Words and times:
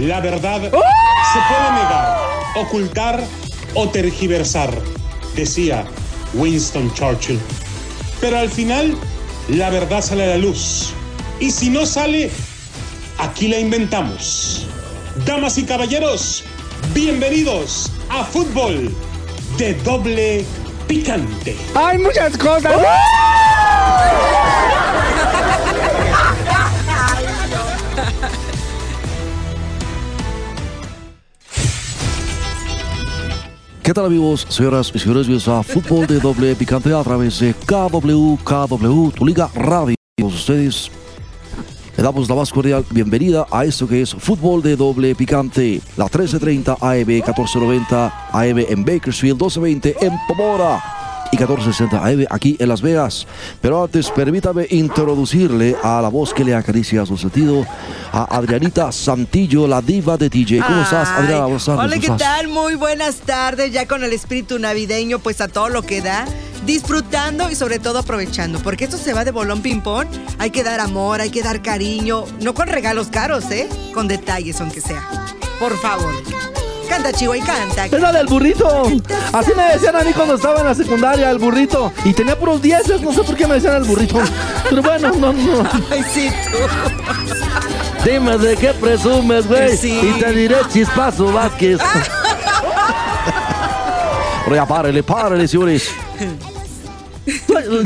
La 0.00 0.20
verdad 0.20 0.62
se 0.62 0.70
puede 0.70 1.72
negar, 1.72 2.18
ocultar 2.56 3.22
o 3.74 3.86
tergiversar, 3.90 4.70
decía 5.36 5.84
Winston 6.32 6.90
Churchill. 6.94 7.38
Pero 8.18 8.38
al 8.38 8.48
final, 8.48 8.96
la 9.48 9.68
verdad 9.68 10.00
sale 10.00 10.24
a 10.24 10.28
la 10.28 10.36
luz. 10.38 10.94
Y 11.38 11.50
si 11.50 11.68
no 11.68 11.84
sale, 11.84 12.30
aquí 13.18 13.48
la 13.48 13.58
inventamos. 13.58 14.66
Damas 15.26 15.58
y 15.58 15.64
caballeros, 15.64 16.44
bienvenidos 16.94 17.92
a 18.08 18.24
Fútbol 18.24 18.94
de 19.58 19.74
Doble 19.74 20.46
Picante. 20.88 21.54
Hay 21.74 21.98
muchas 21.98 22.38
cosas. 22.38 22.72
¿Qué 33.90 33.94
tal 33.94 34.06
amigos, 34.06 34.46
señoras 34.48 34.92
y 34.94 35.00
señores? 35.00 35.26
Bienvenidos 35.26 35.48
a 35.48 35.64
Fútbol 35.64 36.06
de 36.06 36.20
Doble 36.20 36.54
Picante 36.54 36.94
a 36.94 37.02
través 37.02 37.40
de 37.40 37.52
KW, 37.52 38.36
KW, 38.36 39.10
tu 39.10 39.26
liga 39.26 39.50
radio. 39.52 39.96
Ustedes 40.22 40.92
le 41.96 42.00
damos 42.04 42.28
la 42.28 42.36
más 42.36 42.52
cordial 42.52 42.84
bienvenida 42.90 43.48
a 43.50 43.64
esto 43.64 43.88
que 43.88 44.02
es 44.02 44.14
Fútbol 44.14 44.62
de 44.62 44.76
Doble 44.76 45.16
Picante. 45.16 45.80
La 45.96 46.04
1330 46.04 46.76
AM, 46.80 47.04
1490 47.04 48.28
AM 48.30 48.58
en 48.60 48.84
Bakersfield, 48.84 49.34
1220 49.34 49.96
en 50.06 50.12
Pomora 50.28 50.99
y 51.32 51.36
1460 51.36 52.04
AM 52.06 52.26
aquí 52.30 52.56
en 52.58 52.68
Las 52.68 52.82
Vegas. 52.82 53.26
Pero 53.60 53.82
antes, 53.84 54.10
permítame 54.10 54.66
introducirle 54.70 55.76
a 55.82 56.00
la 56.02 56.08
voz 56.08 56.34
que 56.34 56.44
le 56.44 56.54
acaricia 56.54 57.06
su 57.06 57.16
sentido, 57.16 57.66
a 58.12 58.36
Adrianita 58.36 58.90
Santillo, 58.92 59.66
la 59.66 59.80
diva 59.80 60.16
de 60.16 60.28
DJ. 60.28 60.60
¿Cómo 60.60 60.82
estás, 60.82 61.08
Adriana? 61.08 61.44
Buenas 61.44 61.64
tardes, 61.64 61.84
Hola, 61.84 61.94
¿qué 62.00 62.06
¿cómo 62.06 62.16
estás? 62.18 62.36
tal? 62.36 62.48
Muy 62.48 62.74
buenas 62.74 63.16
tardes, 63.16 63.72
ya 63.72 63.86
con 63.86 64.02
el 64.02 64.12
espíritu 64.12 64.58
navideño, 64.58 65.18
pues 65.18 65.40
a 65.40 65.48
todo 65.48 65.68
lo 65.68 65.82
que 65.82 66.00
da, 66.00 66.26
disfrutando 66.66 67.50
y 67.50 67.54
sobre 67.54 67.78
todo 67.78 67.98
aprovechando, 67.98 68.58
porque 68.60 68.84
esto 68.84 68.96
se 68.98 69.12
va 69.12 69.24
de 69.24 69.30
bolón 69.30 69.62
ping-pong. 69.62 70.06
Hay 70.38 70.50
que 70.50 70.62
dar 70.64 70.80
amor, 70.80 71.20
hay 71.20 71.30
que 71.30 71.42
dar 71.42 71.62
cariño, 71.62 72.24
no 72.40 72.54
con 72.54 72.66
regalos 72.68 73.08
caros, 73.08 73.50
¿eh? 73.50 73.68
Con 73.94 74.08
detalles, 74.08 74.60
aunque 74.60 74.80
sea. 74.80 75.06
Por 75.58 75.76
favor. 75.78 76.12
Canta, 76.90 77.12
Chihuahua, 77.12 77.38
y 77.38 77.40
canta. 77.46 77.86
Es 77.86 77.92
la 77.92 78.10
del 78.10 78.26
burrito. 78.26 78.82
Así 79.32 79.52
me 79.56 79.62
decían 79.72 79.94
a 79.94 80.02
mí 80.02 80.12
cuando 80.12 80.34
estaba 80.34 80.58
en 80.58 80.66
la 80.66 80.74
secundaria, 80.74 81.30
el 81.30 81.38
burrito. 81.38 81.92
Y 82.04 82.12
tenía 82.12 82.36
puros 82.36 82.60
dieces, 82.60 83.00
no 83.00 83.12
sé 83.12 83.22
por 83.22 83.36
qué 83.36 83.46
me 83.46 83.54
decían 83.54 83.76
el 83.76 83.84
burrito. 83.84 84.18
Pero 84.68 84.82
bueno, 84.82 85.12
no, 85.12 85.32
no. 85.32 85.62
Ay, 85.88 86.04
sí, 86.12 86.28
tú. 86.50 86.58
Dime 88.04 88.36
de 88.38 88.56
qué 88.56 88.72
presumes, 88.72 89.46
güey. 89.46 89.76
Sí. 89.76 90.00
Y 90.02 90.18
te 90.18 90.32
diré 90.32 90.56
chispazo 90.72 91.32
Vázquez. 91.32 91.78
Pero 94.44 94.56
ya 94.56 94.66
párele, 94.66 95.04
párele, 95.04 95.46
señores. 95.46 95.90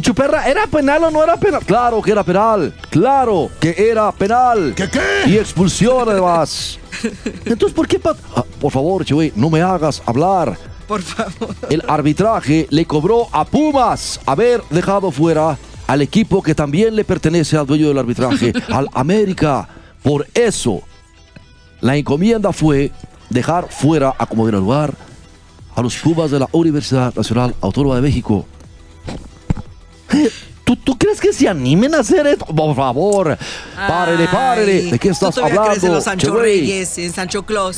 Chuperra, 0.00 0.48
¿era 0.48 0.66
penal 0.66 1.04
o 1.04 1.10
no 1.10 1.22
era 1.22 1.36
penal? 1.36 1.60
Claro 1.64 2.00
que 2.00 2.12
era 2.12 2.22
penal. 2.24 2.74
Claro 2.90 3.50
que 3.60 3.74
era 3.90 4.10
penal. 4.12 4.72
¿Qué 4.76 4.88
qué? 4.88 5.00
Y 5.30 5.36
expulsión 5.38 6.08
además. 6.08 6.78
Entonces, 7.44 7.74
¿por 7.74 7.86
qué? 7.88 7.98
pa- 7.98 8.16
Ah, 8.36 8.44
por 8.60 8.70
favor, 8.72 9.04
Chewe, 9.04 9.32
no 9.36 9.50
me 9.50 9.60
hagas 9.60 10.02
hablar. 10.06 10.56
Por 10.86 11.02
favor. 11.02 11.54
El 11.70 11.82
arbitraje 11.88 12.66
le 12.70 12.84
cobró 12.86 13.26
a 13.32 13.44
Pumas 13.44 14.20
haber 14.26 14.62
dejado 14.70 15.10
fuera 15.10 15.58
al 15.86 16.02
equipo 16.02 16.42
que 16.42 16.54
también 16.54 16.94
le 16.94 17.04
pertenece 17.04 17.56
al 17.56 17.66
dueño 17.66 17.88
del 17.88 17.98
arbitraje, 17.98 18.52
al 18.72 18.88
América. 18.94 19.68
Por 20.02 20.26
eso, 20.34 20.80
la 21.80 21.96
encomienda 21.96 22.52
fue 22.52 22.92
dejar 23.30 23.68
fuera, 23.70 24.14
a 24.18 24.26
como 24.26 24.46
lugar, 24.48 24.94
a 25.74 25.82
los 25.82 25.96
Pumas 25.96 26.30
de 26.30 26.38
la 26.38 26.48
Universidad 26.52 27.12
Nacional 27.14 27.54
Autónoma 27.60 27.96
de 27.96 28.02
México. 28.02 28.46
¿Tú, 30.64 30.76
¿Tú 30.76 30.96
crees 30.96 31.20
que 31.20 31.32
se 31.32 31.48
animen 31.48 31.94
a 31.94 32.00
hacer 32.00 32.26
esto? 32.26 32.46
Por 32.46 32.74
favor, 32.74 33.36
párele, 33.76 34.26
párele. 34.28 34.82
¿De 34.92 34.98
qué 34.98 35.10
estás 35.10 35.34
tú 35.34 35.40
todavía 35.40 35.60
crees 35.60 35.78
hablando? 35.78 35.86
en 35.86 35.92
los 35.94 36.04
Sancho? 36.04 36.36
Reyes, 36.36 36.98
en 36.98 37.12
Sancho 37.12 37.44
Claus. 37.44 37.76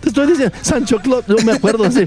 Te 0.00 0.08
estoy 0.08 0.26
diciendo, 0.26 0.56
Sancho 0.62 0.98
Claus, 0.98 1.28
no 1.28 1.36
me 1.44 1.52
acuerdo 1.52 1.84
así. 1.84 2.06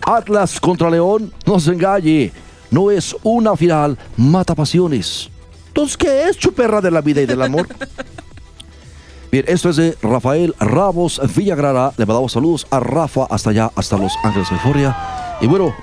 Atlas 0.00 0.58
contra 0.58 0.88
León, 0.88 1.32
no 1.44 1.60
se 1.60 1.72
engañe. 1.72 2.32
No 2.70 2.90
es 2.90 3.14
una 3.22 3.56
final, 3.56 3.98
mata 4.16 4.54
pasiones. 4.54 5.30
Entonces, 5.68 5.96
¿qué 5.96 6.28
es 6.28 6.36
Chuperra 6.36 6.80
de 6.80 6.90
la 6.90 7.00
vida 7.00 7.20
y 7.20 7.26
del 7.26 7.42
amor? 7.42 7.68
Bien, 9.30 9.44
esto 9.46 9.68
es 9.68 9.76
de 9.76 9.96
Rafael 10.02 10.54
Ramos 10.58 11.20
Villagrara. 11.36 11.92
Le 11.98 12.06
mandamos 12.06 12.32
saludos 12.32 12.66
a 12.70 12.80
Rafa 12.80 13.26
hasta 13.28 13.50
allá, 13.50 13.70
hasta 13.74 13.98
Los 13.98 14.12
Ángeles, 14.24 14.48
California. 14.48 14.96
Y 15.42 15.46
bueno, 15.46 15.74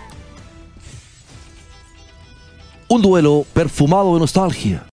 un 2.87 3.01
duelo 3.01 3.45
perfumado 3.53 4.13
de 4.13 4.19
nostalgia. 4.19 4.85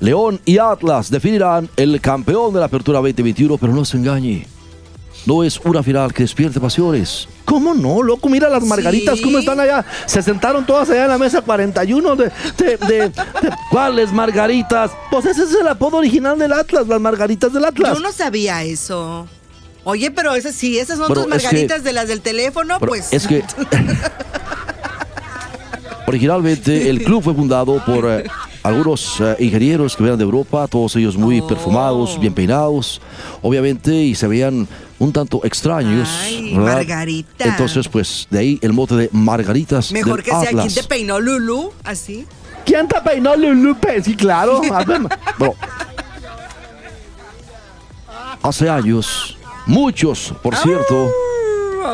León 0.00 0.40
y 0.44 0.58
Atlas 0.58 1.10
definirán 1.10 1.68
el 1.76 2.00
campeón 2.00 2.52
de 2.54 2.60
la 2.60 2.66
Apertura 2.66 2.98
2021, 3.00 3.58
pero 3.58 3.72
no 3.72 3.84
se 3.84 3.96
engañe. 3.96 4.46
No 5.26 5.42
es 5.42 5.58
una 5.58 5.82
final 5.82 6.14
que 6.14 6.22
despierte 6.22 6.60
pasiones. 6.60 7.28
¿Cómo 7.44 7.74
no, 7.74 8.02
loco? 8.02 8.28
Mira 8.28 8.48
las 8.48 8.62
margaritas, 8.62 9.18
Sí. 9.18 9.24
¿cómo 9.24 9.38
están 9.38 9.58
allá? 9.58 9.84
Se 10.06 10.22
sentaron 10.22 10.64
todas 10.64 10.88
allá 10.90 11.04
en 11.04 11.08
la 11.10 11.18
mesa 11.18 11.42
41 11.42 12.14
de... 12.16 12.24
de, 12.56 12.76
de- 12.76 13.08
de- 13.08 13.12
¿Cuáles 13.70 14.12
margaritas? 14.12 14.92
Pues 15.10 15.26
ese 15.26 15.42
es 15.42 15.52
el 15.60 15.66
apodo 15.66 15.96
original 15.96 16.38
del 16.38 16.52
Atlas, 16.52 16.86
las 16.86 17.00
margaritas 17.00 17.52
del 17.52 17.64
Atlas. 17.64 17.94
Yo 17.94 18.00
no 18.00 18.12
sabía 18.12 18.62
eso. 18.62 19.26
Oye, 19.84 20.10
pero 20.10 20.34
esas 20.34 20.54
sí, 20.54 20.78
esas 20.78 20.98
son 20.98 21.12
tus 21.12 21.24
que- 21.24 21.30
margaritas 21.30 21.82
de 21.82 21.92
las 21.92 22.06
del 22.08 22.20
teléfono, 22.20 22.78
pues. 22.78 23.12
es 23.12 23.26
que 23.26 23.42
originalmente 26.08 26.88
el 26.90 27.02
club 27.04 27.22
fue 27.22 27.34
fundado 27.34 27.82
por 27.84 28.06
eh, 28.10 28.24
algunos 28.62 29.20
eh, 29.20 29.36
ingenieros 29.38 29.96
que 29.96 30.02
venían 30.02 30.18
de 30.18 30.24
Europa, 30.24 30.66
todos 30.68 30.96
ellos 30.96 31.16
muy 31.16 31.40
Oh. 31.40 31.46
perfumados, 31.46 32.18
bien 32.20 32.34
peinados, 32.34 33.00
obviamente, 33.42 33.94
y 33.94 34.14
se 34.14 34.26
veían 34.26 34.66
un 34.98 35.12
tanto 35.12 35.40
extraños. 35.44 36.08
Ay, 36.22 36.54
¿verdad? 36.56 36.74
Margarita. 36.76 37.44
Entonces, 37.44 37.86
pues 37.88 38.26
de 38.30 38.38
ahí 38.38 38.58
el 38.62 38.72
mote 38.72 38.96
de 38.96 39.08
Margaritas. 39.12 39.92
Mejor 39.92 40.16
del 40.16 40.24
que 40.24 40.30
sea 40.30 40.40
Atlas. 40.40 40.72
quien 40.72 40.82
te 40.82 40.88
peinó 40.88 41.20
Lulu, 41.20 41.72
así. 41.84 42.26
¿Quién 42.64 42.86
te 42.88 43.00
peinó, 43.00 43.34
Lulupe? 43.36 44.02
Sí, 44.02 44.14
claro. 44.16 44.60
Bueno, 45.38 45.54
hace 48.42 48.68
años, 48.68 49.36
muchos, 49.66 50.34
por 50.42 50.54
cierto. 50.56 51.10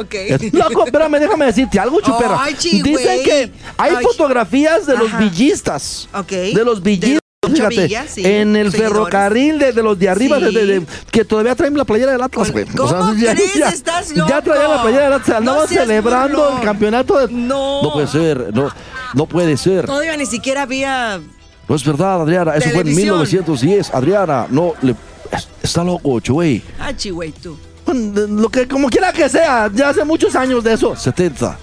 Ok. 0.00 0.14
Loco, 0.52 0.84
espérame, 0.86 1.18
déjame 1.20 1.46
decirte 1.46 1.78
algo, 1.78 2.00
Chuperra. 2.00 2.38
Ay, 2.42 2.54
chi, 2.54 2.82
Dicen 2.82 2.92
güey. 3.18 3.22
que 3.22 3.50
hay 3.76 3.94
Ay. 3.96 4.04
fotografías 4.04 4.86
de 4.86 4.96
los 4.96 5.16
villistas. 5.18 6.08
Ok. 6.14 6.30
De 6.30 6.64
los 6.64 6.82
villistas. 6.82 7.20
Fíjate, 7.46 7.88
sí, 8.08 8.22
en 8.24 8.56
el 8.56 8.70
seguidores. 8.70 8.94
ferrocarril 8.94 9.58
de, 9.58 9.72
los 9.82 9.98
de 9.98 10.08
arriba, 10.08 10.38
Sí. 10.38 10.44
de- 10.54 10.86
que 11.10 11.26
todavía 11.26 11.54
traen 11.54 11.76
la 11.76 11.84
playera 11.84 12.12
del 12.12 12.22
Atlas, 12.22 12.50
güey. 12.50 12.64
¿Cómo 12.64 13.12
crees? 13.12 13.56
Estás 13.56 14.14
Ya 14.14 14.22
loco. 14.26 14.42
traían 14.44 14.70
la 14.70 14.80
playera 14.82 15.04
del 15.04 15.12
Atlas, 15.12 15.36
andaban 15.38 15.60
No 15.60 15.66
celebrando 15.68 16.56
el 16.56 16.64
campeonato 16.64 17.18
de... 17.18 17.30
No. 17.34 17.82
No 17.82 17.92
puede 17.92 18.06
ser, 18.06 18.54
no, 18.54 18.70
no 19.12 19.26
puede 19.26 19.58
ser. 19.58 19.84
Todavía 19.84 20.16
ni 20.16 20.24
siquiera 20.24 20.62
había. 20.62 21.20
No 21.68 21.74
es 21.76 21.84
verdad, 21.84 22.22
Adriana. 22.22 22.52
Eso 22.52 22.70
fue 22.70 22.78
en 22.80 22.84
Televisión. 22.86 23.18
1910. 23.18 23.90
Adriana, 23.94 24.46
no, 24.48 24.72
le, 24.80 24.92
es- 25.30 25.48
está 25.62 25.84
loco, 25.84 26.20
Chuey. 26.20 26.62
Ah, 26.80 26.96
chihuey, 26.96 27.30
tú. 27.32 27.58
Lo 27.86 28.48
que, 28.48 28.66
como 28.66 28.88
quiera 28.88 29.12
que 29.12 29.28
sea, 29.28 29.70
ya 29.72 29.90
hace 29.90 30.04
muchos 30.04 30.34
años 30.34 30.64
de 30.64 30.74
eso. 30.74 30.96
70. 30.96 31.58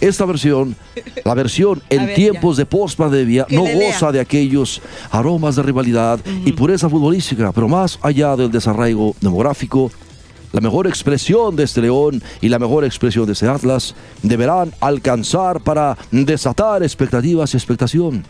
Esta 0.00 0.26
versión, 0.26 0.76
la 1.24 1.34
versión 1.34 1.82
en 1.90 2.06
ver, 2.06 2.14
tiempos 2.14 2.58
de 2.58 2.66
post-pandemia, 2.66 3.46
no 3.48 3.62
goza 3.62 4.12
de 4.12 4.20
aquellos 4.20 4.82
aromas 5.10 5.56
de 5.56 5.62
rivalidad 5.62 6.20
y 6.44 6.52
pureza 6.52 6.88
futbolística, 6.88 7.50
pero 7.52 7.68
más 7.68 7.98
allá 8.02 8.36
del 8.36 8.50
desarraigo 8.50 9.16
demográfico, 9.20 9.90
la 10.52 10.60
mejor 10.60 10.86
expresión 10.86 11.56
de 11.56 11.64
este 11.64 11.80
León 11.80 12.22
y 12.40 12.48
la 12.48 12.58
mejor 12.58 12.84
expresión 12.84 13.26
de 13.26 13.32
este 13.32 13.48
Atlas 13.48 13.94
deberán 14.22 14.72
alcanzar 14.80 15.60
para 15.60 15.96
desatar 16.10 16.82
expectativas 16.82 17.52
y 17.54 17.56
expectación. 17.56 18.24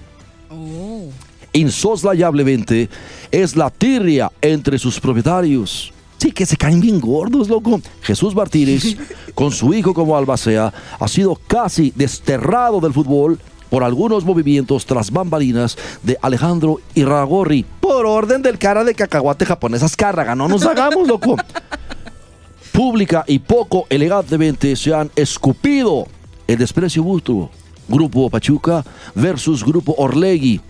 Oh. 0.49 1.09
insoslayablemente 1.53 2.89
es 3.33 3.57
la 3.57 3.71
tirria 3.71 4.31
entre 4.41 4.79
sus 4.79 5.01
propietarios. 5.01 5.93
Sí, 6.19 6.33
que 6.33 6.47
se 6.47 6.57
caen 6.57 6.81
bien 6.81 7.01
gordos, 7.01 7.49
loco. 7.49 7.81
Jesús 8.03 8.35
Martínez, 8.35 8.97
con 9.35 9.53
su 9.53 9.75
hijo 9.75 9.93
como 9.93 10.17
albacea, 10.17 10.73
ha 10.99 11.09
sido 11.09 11.39
casi 11.47 11.93
desterrado 11.95 12.81
del 12.81 12.93
fútbol 12.93 13.39
por 13.69 13.83
algunos 13.85 14.25
movimientos 14.25 14.87
tras 14.87 15.11
bambalinas 15.11 15.77
de 16.03 16.19
Alejandro 16.23 16.81
Irragorri. 16.95 17.65
Por 17.81 18.07
orden 18.07 18.43
del 18.43 18.59
cara 18.59 18.85
de 18.85 18.95
cacahuate 18.95 19.45
japonés 19.45 19.83
Azcárraga, 19.83 20.35
no 20.35 20.49
nos 20.49 20.65
hagamos, 20.65 21.07
loco. 21.07 21.37
Pública 22.73 23.25
y 23.27 23.39
poco 23.39 23.87
elegantemente 23.89 24.77
se 24.77 24.95
han 24.95 25.11
escupido 25.17 26.07
el 26.47 26.59
desprecio 26.59 27.03
mutuo. 27.03 27.51
Grupo 27.89 28.29
Pachuca 28.29 28.85
versus 29.15 29.65
Grupo 29.65 29.95
Orlegui. 29.97 30.61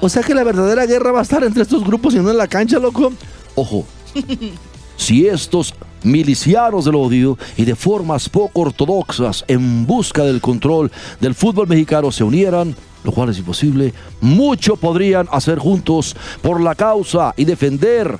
O 0.00 0.08
sea 0.08 0.22
que 0.22 0.34
la 0.34 0.44
verdadera 0.44 0.86
guerra 0.86 1.12
va 1.12 1.18
a 1.20 1.22
estar 1.22 1.44
entre 1.44 1.62
estos 1.62 1.84
grupos 1.84 2.14
y 2.14 2.18
no 2.18 2.30
en 2.30 2.38
la 2.38 2.46
cancha, 2.46 2.78
loco. 2.78 3.12
Ojo, 3.54 3.84
si 5.00 5.26
estos 5.26 5.74
milicianos 6.02 6.84
del 6.84 6.94
odio 6.94 7.38
y 7.56 7.64
de 7.64 7.74
formas 7.74 8.28
poco 8.28 8.60
ortodoxas 8.60 9.44
en 9.48 9.86
busca 9.86 10.24
del 10.24 10.42
control 10.42 10.92
del 11.20 11.34
fútbol 11.34 11.68
mexicano 11.68 12.12
se 12.12 12.22
unieran, 12.22 12.76
lo 13.02 13.10
cual 13.10 13.30
es 13.30 13.38
imposible, 13.38 13.94
mucho 14.20 14.76
podrían 14.76 15.26
hacer 15.32 15.58
juntos 15.58 16.14
por 16.42 16.60
la 16.60 16.74
causa 16.74 17.32
y 17.34 17.46
defender. 17.46 18.18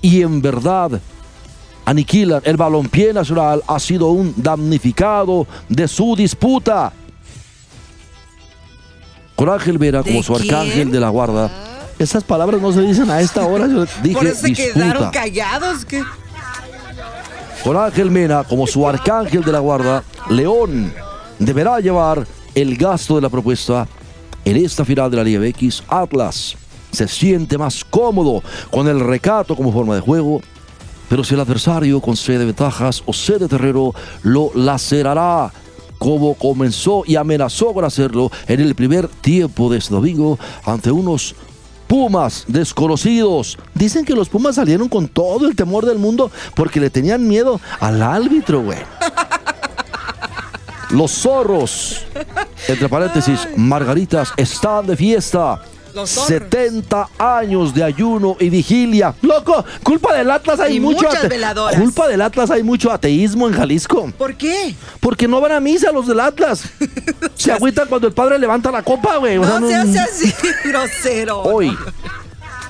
Y 0.00 0.22
en 0.22 0.40
verdad, 0.40 0.98
aniquilan 1.84 2.40
el 2.44 2.56
balompié 2.56 3.12
nacional 3.12 3.62
ha 3.66 3.78
sido 3.78 4.08
un 4.08 4.32
damnificado 4.34 5.46
de 5.68 5.86
su 5.88 6.16
disputa. 6.16 6.90
Con 9.34 9.50
Ángel 9.50 9.76
Vera 9.76 10.02
como 10.02 10.16
¿De 10.16 10.22
su 10.22 10.34
arcángel 10.34 10.90
de 10.90 11.00
la 11.00 11.10
guarda. 11.10 11.65
Esas 11.98 12.24
palabras 12.24 12.60
no 12.60 12.72
se 12.72 12.82
dicen 12.82 13.10
a 13.10 13.20
esta 13.20 13.46
hora. 13.46 13.66
Yo 13.66 13.86
dije 14.02 14.14
Por 14.14 14.26
eso 14.26 14.46
se 14.46 14.52
quedaron 14.52 15.10
callados. 15.10 15.84
¿qué? 15.84 16.02
Con 17.64 17.76
Ángel 17.76 18.10
Mena 18.10 18.44
como 18.44 18.66
su 18.66 18.86
arcángel 18.86 19.42
de 19.42 19.52
la 19.52 19.58
guarda, 19.58 20.04
León 20.28 20.92
deberá 21.38 21.80
llevar 21.80 22.26
el 22.54 22.76
gasto 22.76 23.16
de 23.16 23.22
la 23.22 23.28
propuesta 23.28 23.88
en 24.44 24.56
esta 24.56 24.84
final 24.84 25.10
de 25.10 25.16
la 25.16 25.24
Liga 25.24 25.40
MX. 25.40 25.82
Atlas 25.88 26.56
se 26.92 27.08
siente 27.08 27.58
más 27.58 27.84
cómodo 27.84 28.42
con 28.70 28.88
el 28.88 29.00
recato 29.00 29.56
como 29.56 29.72
forma 29.72 29.94
de 29.94 30.00
juego, 30.00 30.40
pero 31.08 31.24
si 31.24 31.34
el 31.34 31.40
adversario 31.40 32.00
concede 32.00 32.44
ventajas 32.44 33.02
o 33.04 33.12
cede 33.12 33.48
terreno, 33.48 33.92
lo 34.22 34.50
lacerará 34.54 35.52
como 35.98 36.34
comenzó 36.34 37.02
y 37.06 37.16
amenazó 37.16 37.72
con 37.72 37.84
hacerlo 37.84 38.30
en 38.46 38.60
el 38.60 38.74
primer 38.74 39.08
tiempo 39.08 39.70
de 39.70 39.78
este 39.78 39.94
domingo 39.94 40.38
ante 40.64 40.90
unos 40.90 41.34
Pumas 41.86 42.44
desconocidos. 42.48 43.58
Dicen 43.74 44.04
que 44.04 44.14
los 44.14 44.28
Pumas 44.28 44.56
salieron 44.56 44.88
con 44.88 45.08
todo 45.08 45.46
el 45.46 45.56
temor 45.56 45.86
del 45.86 45.98
mundo 45.98 46.30
porque 46.54 46.80
le 46.80 46.90
tenían 46.90 47.26
miedo 47.26 47.60
al 47.80 48.02
árbitro, 48.02 48.62
güey. 48.62 48.78
Los 50.90 51.10
zorros, 51.10 52.04
entre 52.68 52.88
paréntesis, 52.88 53.48
margaritas, 53.56 54.32
están 54.36 54.86
de 54.86 54.96
fiesta. 54.96 55.60
Los 55.96 56.10
zorros. 56.10 56.28
70 56.28 57.08
años 57.18 57.72
de 57.72 57.82
ayuno 57.82 58.36
y 58.38 58.50
vigilia. 58.50 59.14
Loco, 59.22 59.64
culpa 59.82 60.14
del 60.14 60.30
Atlas 60.30 60.60
hay 60.60 60.76
Y 60.76 60.80
mucho 60.80 61.06
muchas 61.06 61.26
veladoras. 61.26 61.80
Culpa 61.80 62.06
del 62.06 62.20
Atlas 62.20 62.50
hay 62.50 62.62
mucho 62.62 62.92
ateísmo 62.92 63.48
en 63.48 63.54
Jalisco. 63.54 64.12
¿Por 64.18 64.34
qué? 64.34 64.74
Porque 65.00 65.26
no 65.26 65.40
van 65.40 65.52
a 65.52 65.60
misa 65.60 65.90
los 65.92 66.06
del 66.06 66.20
Atlas. 66.20 66.64
Se 67.34 67.50
agüitan 67.50 67.88
cuando 67.88 68.08
el 68.08 68.12
padre 68.12 68.38
levanta 68.38 68.70
la 68.70 68.82
copa, 68.82 69.16
güey. 69.16 69.38
O 69.38 69.44
sea, 69.44 69.58
No 69.58 69.68
se 69.68 69.74
hace 69.74 69.98
así, 69.98 70.34
grosero. 70.64 71.40
Hoy, 71.40 71.74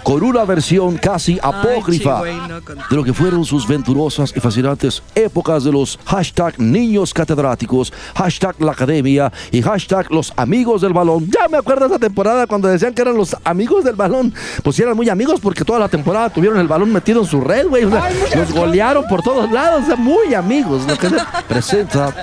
con 0.07 0.23
una 0.23 0.45
versión 0.45 0.99
casi 0.99 1.37
apócrifa 1.43 2.23
de 2.23 2.95
lo 2.95 3.03
que 3.03 3.13
fueron 3.13 3.45
sus 3.45 3.67
venturosas 3.67 4.33
y 4.37 4.39
fascinantes 4.39 5.03
épocas 5.17 5.65
de 5.65 5.73
los 5.73 5.99
hashtag 6.05 6.61
niños 6.61 7.13
catedráticos, 7.13 7.93
hashtag 8.15 8.55
la 8.61 8.71
academia 8.71 9.33
y 9.51 9.61
hashtag 9.61 10.09
los 10.13 10.33
amigos 10.37 10.83
del 10.83 10.93
balón. 10.93 11.29
Ya 11.29 11.49
me 11.49 11.59
acuerdo 11.59 11.87
esa 11.87 11.99
temporada 11.99 12.47
cuando 12.47 12.69
decían 12.69 12.95
que 12.95 13.03
eran 13.03 13.17
los 13.17 13.37
amigos 13.43 13.83
del 13.83 13.97
balón. 13.97 14.33
Pues 14.63 14.79
eran 14.79 14.97
muy 14.97 15.09
amigos 15.09 15.41
porque 15.41 15.65
toda 15.65 15.81
la 15.81 15.89
temporada 15.89 16.31
tuvieron 16.31 16.61
el 16.61 16.69
balón 16.69 16.93
metido 16.93 17.23
en 17.23 17.27
su 17.27 17.41
red, 17.41 17.67
güey. 17.67 17.83
O 17.83 17.91
sea, 17.91 18.09
los 18.37 18.53
golearon 18.53 19.09
por 19.09 19.23
todos 19.23 19.51
lados, 19.51 19.83
o 19.83 19.87
sea, 19.87 19.97
muy 19.97 20.35
amigos. 20.35 20.87
Lo 20.87 20.97
que 20.97 21.09
se 21.09 21.17
presenta 21.49 22.15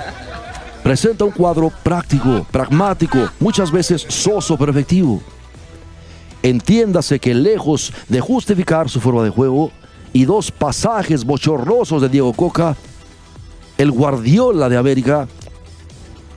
presenta 0.81 1.25
un 1.25 1.31
cuadro 1.31 1.69
práctico, 1.83 2.47
pragmático, 2.50 3.27
muchas 3.41 3.69
veces 3.74 4.06
soso 4.07 4.57
pero 4.57 4.71
efectivo. 4.71 5.21
Entiéndase 6.43 7.19
que 7.19 7.33
lejos 7.33 7.93
de 8.09 8.19
justificar 8.19 8.89
su 8.89 8.99
forma 8.99 9.23
de 9.23 9.29
juego 9.29 9.71
y 10.11 10.25
dos 10.25 10.51
pasajes 10.51 11.23
bochornosos 11.23 12.01
de 12.01 12.09
Diego 12.09 12.33
Coca, 12.33 12.75
el 13.77 13.91
Guardiola 13.91 14.67
de 14.67 14.77
América, 14.77 15.27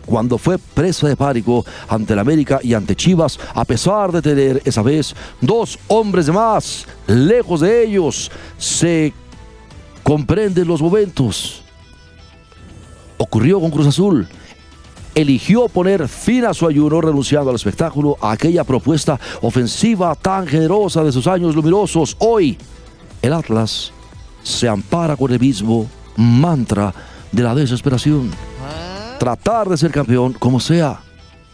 cuando 0.07 0.39
fue 0.39 0.59
preso 0.59 1.09
de 1.09 1.17
pánico 1.17 1.67
ante 1.89 2.13
el 2.13 2.21
América 2.21 2.61
y 2.63 2.73
ante 2.75 2.95
Chivas, 2.95 3.39
a 3.53 3.65
pesar 3.65 4.13
de 4.13 4.23
tener 4.23 4.63
esa 4.65 4.81
vez 4.81 5.15
dos 5.41 5.77
hombres 5.89 6.31
más, 6.31 6.87
lejos 7.09 7.61
de 7.61 7.85
ellos, 7.85 8.31
se 8.57 9.13
comprenden 10.05 10.69
los 10.69 10.81
momentos. 10.81 11.65
Ocurrió 13.19 13.61
con 13.61 13.71
Cruz 13.73 13.89
Azul. 13.89 14.29
Eligió 15.17 15.67
poner 15.71 16.09
fin 16.09 16.45
a 16.45 16.53
su 16.53 16.67
ayuno 16.67 17.01
renunciando 17.01 17.49
al 17.49 17.57
espectáculo, 17.57 18.19
a 18.21 18.33
aquella 18.33 18.65
propuesta 18.65 19.19
ofensiva 19.41 20.15
tan 20.15 20.47
generosa 20.47 21.03
de 21.03 21.11
sus 21.11 21.27
años 21.27 21.57
luminosos. 21.57 22.15
Hoy, 22.19 22.59
el 23.23 23.33
Atlas 23.33 23.93
se 24.43 24.69
ampara 24.69 25.17
con 25.17 25.33
el 25.33 25.41
mismo 25.41 25.89
mantra 26.17 26.93
de 27.33 27.43
la 27.43 27.55
desesperación. 27.55 28.31
Tratar 29.19 29.71
de 29.71 29.79
ser 29.79 29.91
campeón 29.91 30.35
como 30.35 30.61
sea, 30.61 31.01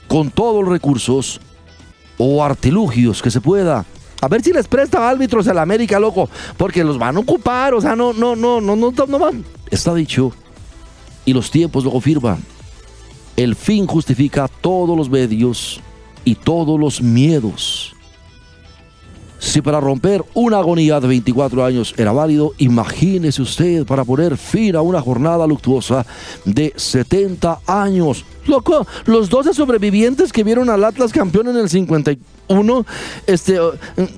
con 0.09 0.33
todos 0.33 0.65
los 0.65 0.73
recursos 0.73 1.41
o 2.19 2.43
artilugios 2.43 3.23
que 3.23 3.31
se 3.31 3.41
pueda. 3.41 3.85
A 4.21 4.27
ver 4.27 4.43
si 4.43 4.53
les 4.53 4.67
presta 4.67 5.09
árbitros 5.09 5.47
a 5.47 5.55
la 5.55 5.63
América, 5.63 6.01
loco, 6.01 6.29
porque 6.57 6.83
los 6.83 6.99
van 6.99 7.17
a 7.17 7.21
ocupar, 7.21 7.75
o 7.75 7.81
sea, 7.81 7.95
no, 7.95 8.13
no, 8.13 8.35
no, 8.35 8.61
no, 8.61 8.75
no, 8.75 8.91
no 8.91 9.19
van. 9.21 9.45
Está 9.71 9.95
dicho 9.95 10.33
y 11.25 11.33
los 11.33 11.49
tiempos 11.51 11.85
lo 11.85 11.93
confirman. 11.93 12.52
El 13.37 13.57
fin 13.57 13.87
justifica 13.87 14.49
todos 14.61 14.97
los 14.97 15.09
medios 15.09 15.81
y 16.25 16.35
todos 16.35 16.79
los 16.79 17.01
miedos. 17.01 17.95
Si 19.43 19.61
para 19.61 19.81
romper 19.81 20.23
una 20.35 20.59
agonía 20.59 21.01
de 21.01 21.09
24 21.09 21.65
años 21.65 21.95
era 21.97 22.13
válido, 22.13 22.53
imagínese 22.59 23.43
usted 23.43 23.85
para 23.85 24.05
poner 24.05 24.37
fin 24.37 24.77
a 24.77 24.83
una 24.83 25.01
jornada 25.01 25.49
luctuosa 25.49 26.07
de 26.45 26.73
70 26.77 27.61
años. 27.67 28.25
Loco, 28.47 28.87
los 29.07 29.29
12 29.29 29.53
sobrevivientes 29.53 30.33
que 30.33 30.45
vieron 30.45 30.71
al 30.71 30.85
Atlas 30.85 31.13
campeón 31.13 31.49
en 31.49 31.57
el 31.57 31.69
51, 31.69 32.87
este, 33.27 33.57
eh, 33.57 34.09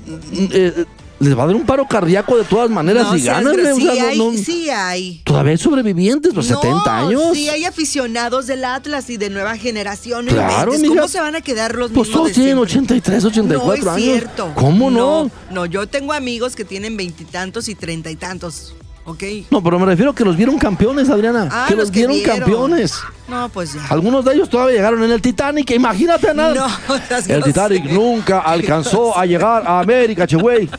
eh, 0.52 0.84
les 1.24 1.36
va 1.38 1.44
a 1.44 1.46
dar 1.46 1.56
un 1.56 1.64
paro 1.66 1.86
cardíaco 1.88 2.36
de 2.36 2.44
todas 2.44 2.70
maneras 2.70 3.04
No 3.08 3.16
y 3.16 3.22
ganan. 3.22 3.46
o 3.48 3.74
sí, 3.74 3.82
sea, 3.82 3.94
no- 3.94 4.08
hay, 4.08 4.18
no- 4.18 4.32
sí 4.32 4.70
hay. 4.70 5.20
Todavía 5.24 5.52
hay 5.52 5.58
sobrevivientes, 5.58 6.34
los 6.34 6.48
No, 6.48 6.60
70 6.60 6.98
años. 6.98 7.22
Sí, 7.32 7.48
hay 7.48 7.64
aficionados 7.64 8.46
del 8.46 8.64
Atlas 8.64 9.08
y 9.10 9.16
de 9.16 9.30
nueva 9.30 9.56
generación. 9.56 10.26
Claro. 10.26 10.72
¿Cómo 10.86 11.08
se 11.08 11.20
van 11.20 11.36
a 11.36 11.40
quedar 11.40 11.74
los 11.74 11.90
Pues 11.90 12.08
mismos 12.08 12.12
todos 12.12 12.28
de 12.28 12.34
tienen 12.34 12.54
siempre? 12.68 12.96
83, 12.96 13.24
84 13.24 13.66
no 13.66 13.74
es 13.74 13.86
años. 13.86 13.96
cierto. 14.02 14.52
¿Cómo 14.54 14.90
no? 14.90 15.30
no? 15.50 15.66
Yo 15.66 15.86
tengo 15.86 16.12
amigos 16.12 16.54
que 16.56 16.64
tienen 16.64 16.96
veintitantos 16.96 17.68
y 17.68 17.74
treinta 17.74 18.10
y 18.10 18.16
tantos. 18.16 18.74
¿Ok? 19.06 19.22
No, 19.50 19.62
pero 19.62 19.78
me 19.78 19.84
refiero 19.84 20.12
a 20.12 20.14
que 20.14 20.24
los 20.24 20.34
vieron 20.34 20.56
campeones, 20.58 21.10
Adriana. 21.10 21.46
Ah, 21.52 21.66
que 21.68 21.74
los 21.74 21.84
los 21.84 21.90
que 21.90 21.98
vieron, 22.06 22.16
vieron. 22.16 22.38
campeones. 22.38 22.94
No, 23.28 23.50
pues 23.50 23.74
ya. 23.74 23.84
Algunos 23.90 24.24
de 24.24 24.32
ellos 24.34 24.48
todavía 24.48 24.76
llegaron 24.76 25.02
en 25.04 25.10
el 25.12 25.20
Titanic. 25.20 25.70
Imagínate 25.72 26.32
nada. 26.32 26.80
No, 26.88 26.94
estás 26.96 27.28
el 27.28 27.42
Titanic 27.44 27.84
nunca 27.92 28.40
alcanzó 28.40 29.16
a 29.16 29.26
llegar 29.26 29.62
a 29.66 29.80
América, 29.80 30.26
che 30.26 30.36
güey. 30.36 30.70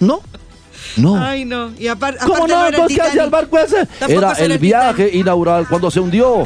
No. 0.00 0.20
No. 0.96 1.16
Ay, 1.22 1.44
no. 1.44 1.70
Y 1.78 1.86
apar- 1.86 2.16
¿Cómo 2.18 2.34
aparte 2.36 2.52
no? 2.52 2.58
era 2.60 2.68
el 2.68 2.74
Entonces, 2.74 2.98
¿qué 2.98 3.02
hacía 3.08 3.24
el 3.24 3.30
barco 3.30 3.58
ese? 3.58 3.88
Era 4.08 4.32
el 4.32 4.52
el 4.52 4.58
viaje 4.58 5.10
inaugural 5.16 5.66
cuando 5.68 5.90
se 5.90 6.00
hundió. 6.00 6.44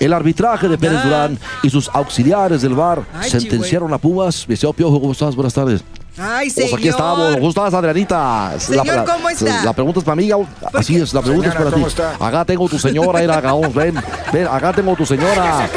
El 0.00 0.12
arbitraje 0.12 0.66
de 0.68 0.78
Pérez 0.78 0.98
Ah. 1.00 1.04
Durán 1.04 1.38
y 1.62 1.70
sus 1.70 1.88
auxiliares 1.92 2.62
del 2.62 2.74
Ay, 3.14 3.30
sentenciaron 3.30 3.92
a 3.92 3.98
Pumas. 3.98 4.44
Deseo 4.48 4.72
Piojo, 4.72 5.00
¿cómo 5.00 5.12
estás? 5.12 5.34
Buenas 5.36 5.52
tardes. 5.54 5.82
Ay, 6.16 6.48
Pues 6.50 6.54
señor. 6.66 6.78
aquí 6.78 6.88
estamos. 6.88 7.34
¿Cómo 7.36 7.48
estás, 7.48 7.74
Adrianita? 7.74 8.54
Señor, 8.58 9.04
¿cómo 9.04 9.28
está? 9.30 9.64
La 9.64 9.72
pregunta 9.72 9.98
es 9.98 10.04
para 10.04 10.16
mí. 10.16 10.30
Así 10.72 10.94
qué? 10.94 11.02
es, 11.02 11.12
la 11.12 11.20
pregunta 11.22 11.50
Señora, 11.50 11.58
es 11.60 11.64
para 11.64 11.70
¿cómo 11.70 11.86
ti. 11.86 11.90
está? 11.90 12.26
Acá 12.26 12.44
tengo 12.44 12.68
tu 12.68 12.78
señora, 12.78 13.20
era 13.22 13.40
Gaón, 13.40 13.72
ven, 13.74 13.94
ven, 14.32 14.46
acá 14.46 14.72
tengo 14.72 14.94
tu 14.94 15.04
señora. 15.04 15.68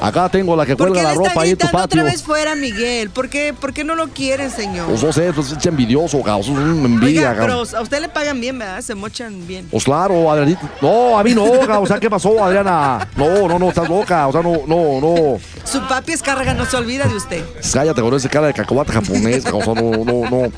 Acá 0.00 0.28
tengo 0.28 0.54
la 0.54 0.66
que 0.66 0.76
¿Por 0.76 0.88
cuelga 0.88 1.02
la 1.02 1.14
ropa 1.14 1.42
ahí 1.42 1.50
en 1.50 1.56
tu 1.56 1.66
patio. 1.66 1.84
otra 1.84 2.02
vez 2.04 2.22
fuera, 2.22 2.54
Miguel? 2.54 3.10
¿Por 3.10 3.28
qué, 3.28 3.54
¿Por 3.58 3.72
qué 3.72 3.82
no 3.82 3.94
lo 3.94 4.08
quieren, 4.08 4.50
señor? 4.50 4.86
Pues 4.88 5.02
no 5.02 5.12
sé, 5.12 5.32
pues 5.32 5.52
es 5.52 5.66
envidioso, 5.66 6.22
Gaón, 6.22 6.42
es 6.42 6.48
una 6.48 6.86
envidia, 6.86 7.30
Oiga, 7.30 7.40
pero 7.40 7.60
a 7.60 7.80
usted 7.80 8.00
le 8.00 8.08
pagan 8.08 8.40
bien, 8.40 8.58
¿verdad? 8.58 8.80
Se 8.82 8.94
mochan 8.94 9.46
bien. 9.46 9.68
Pues 9.70 9.84
claro, 9.84 10.30
Adrianita. 10.30 10.70
No, 10.82 11.18
a 11.18 11.24
mí 11.24 11.34
no, 11.34 11.44
o 11.44 11.86
sea, 11.86 11.98
¿qué 11.98 12.10
pasó, 12.10 12.44
Adriana? 12.44 13.08
No, 13.16 13.48
no, 13.48 13.58
no, 13.58 13.68
estás 13.70 13.88
loca, 13.88 14.26
o 14.28 14.32
sea, 14.32 14.42
no, 14.42 14.66
no, 14.66 15.00
no. 15.00 15.38
Su 15.64 15.80
papi 15.88 16.12
es 16.12 16.22
carga, 16.22 16.52
no 16.54 16.66
se 16.66 16.76
olvida 16.76 17.06
de 17.06 17.16
usted. 17.16 17.44
Cállate 17.72 18.00
con 18.02 18.14
ese 18.14 18.28
cara 18.28 18.48
de 18.48 18.54
cacahuate 18.54 18.92
japonés, 18.92 19.44
o 19.46 19.62
sea, 19.62 19.74
no, 19.74 20.04
no, 20.04 20.30
no. 20.30 20.52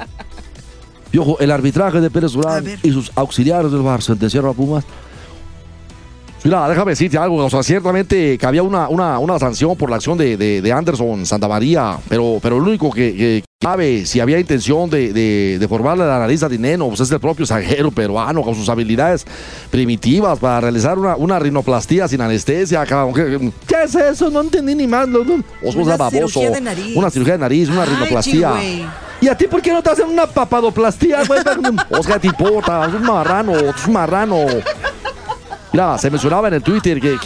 Y 1.11 1.19
ojo, 1.19 1.39
el 1.41 1.51
arbitraje 1.51 2.01
de 2.01 2.11
Pérez 2.11 2.33
Durán 2.33 2.65
y 2.83 2.91
sus 2.93 3.11
auxiliares 3.15 3.73
del 3.73 3.81
VAR 3.81 4.03
sentenciaron 4.03 4.51
a 4.51 4.53
Pumas 4.53 4.85
Mira, 6.49 6.67
déjame 6.67 6.93
decirte 6.93 7.19
algo, 7.19 7.45
o 7.45 7.51
sea, 7.51 7.63
ciertamente 7.63 8.39
que 8.39 8.47
había 8.47 8.63
una, 8.63 8.89
una, 8.89 9.19
una 9.19 9.39
sanción 9.39 9.77
por 9.77 9.91
la 9.91 9.97
acción 9.97 10.17
de, 10.17 10.39
de, 10.39 10.63
de 10.63 10.73
Anderson 10.73 11.27
Santa 11.27 11.47
María, 11.47 11.99
pero, 12.09 12.39
pero 12.41 12.59
lo 12.59 12.65
único 12.65 12.91
que, 12.91 13.15
que 13.15 13.45
sabe 13.63 14.07
si 14.07 14.19
había 14.19 14.41
intención 14.41 14.89
de, 14.89 15.13
de, 15.13 15.59
de 15.59 15.69
formarle 15.69 16.07
la 16.07 16.19
nariz 16.19 16.43
a 16.43 16.49
Dineno, 16.49 16.89
pues 16.89 17.01
es 17.01 17.11
el 17.11 17.21
propio 17.21 17.45
zaguero 17.45 17.91
peruano 17.91 18.41
con 18.41 18.55
sus 18.55 18.67
habilidades 18.71 19.27
primitivas 19.71 20.39
para 20.39 20.63
realizar 20.63 20.99
una, 20.99 21.17
una 21.17 21.39
rinoplastía 21.39 22.09
sin 22.09 22.23
anestesia. 22.23 22.87
¿Qué, 22.87 23.83
es 23.85 23.95
eso? 23.95 24.31
No 24.31 24.41
entendí 24.41 24.75
ni 24.75 24.87
más. 24.87 25.07
No, 25.07 25.25
no. 25.25 25.45
Vos 25.63 25.75
sos 25.75 25.87
Una 25.87 25.99
baboso. 25.99 26.29
cirugía 26.29 26.51
de 26.51 26.61
nariz. 26.63 26.97
Una 26.97 27.11
cirugía 27.11 27.35
de 27.35 27.41
nariz, 27.41 27.69
una 27.69 27.83
Ay, 27.83 27.89
rinoplastía. 27.91 28.53
¿Y 29.21 29.27
a 29.27 29.37
ti 29.37 29.49
por 29.49 29.61
qué 29.61 29.73
no 29.73 29.83
te 29.83 29.91
hacen 29.91 30.09
una 30.09 30.27
papadoplastía, 30.27 31.25
güey? 31.25 31.41
Oscar, 31.91 32.21
te 32.21 32.29
importa, 32.29 32.87
es 32.87 32.95
un 32.95 33.03
marrano, 33.03 33.57
es 33.57 33.87
un 33.87 33.93
marrano. 33.93 34.47
Mira, 35.73 35.99
se 35.99 36.11
mencionaba 36.11 36.49
en 36.49 36.55
el 36.55 36.63
Twitter 36.63 37.01
que, 37.01 37.17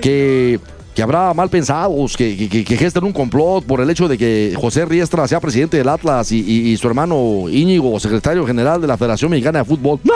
que, 0.00 0.60
que, 0.94 1.02
habrá 1.02 1.34
mal 1.34 1.50
pensados, 1.50 2.16
que, 2.16 2.48
que, 2.48 2.64
que 2.64 2.76
gestan 2.76 3.04
un 3.04 3.12
complot 3.12 3.64
por 3.64 3.80
el 3.80 3.90
hecho 3.90 4.06
de 4.08 4.16
que 4.16 4.54
José 4.58 4.84
Riestra 4.86 5.26
sea 5.28 5.40
presidente 5.40 5.76
del 5.76 5.88
Atlas 5.88 6.30
y, 6.32 6.38
y- 6.40 6.70
y 6.72 6.76
su 6.76 6.86
hermano 6.88 7.48
Íñigo, 7.50 7.98
secretario 8.00 8.46
general 8.46 8.80
de 8.80 8.86
la 8.86 8.96
Federación 8.96 9.30
Mexicana 9.30 9.58
de 9.60 9.64
Fútbol. 9.64 10.00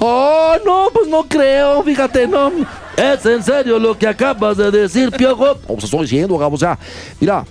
Oh, 0.00 0.54
no, 0.64 0.88
pues 0.92 1.08
no 1.08 1.24
creo, 1.26 1.82
fíjate, 1.82 2.26
no. 2.28 2.50
Es 2.96 3.24
en 3.26 3.42
serio 3.42 3.78
lo 3.78 3.96
que 3.96 4.06
acabas 4.06 4.56
de 4.56 4.70
decir, 4.70 5.10
Piojo. 5.10 5.56
O 5.66 5.74
sea, 5.78 5.84
estoy 5.84 6.00
diciendo, 6.02 6.34
o 6.36 6.56
sea, 6.58 6.78
mira, 7.20 7.44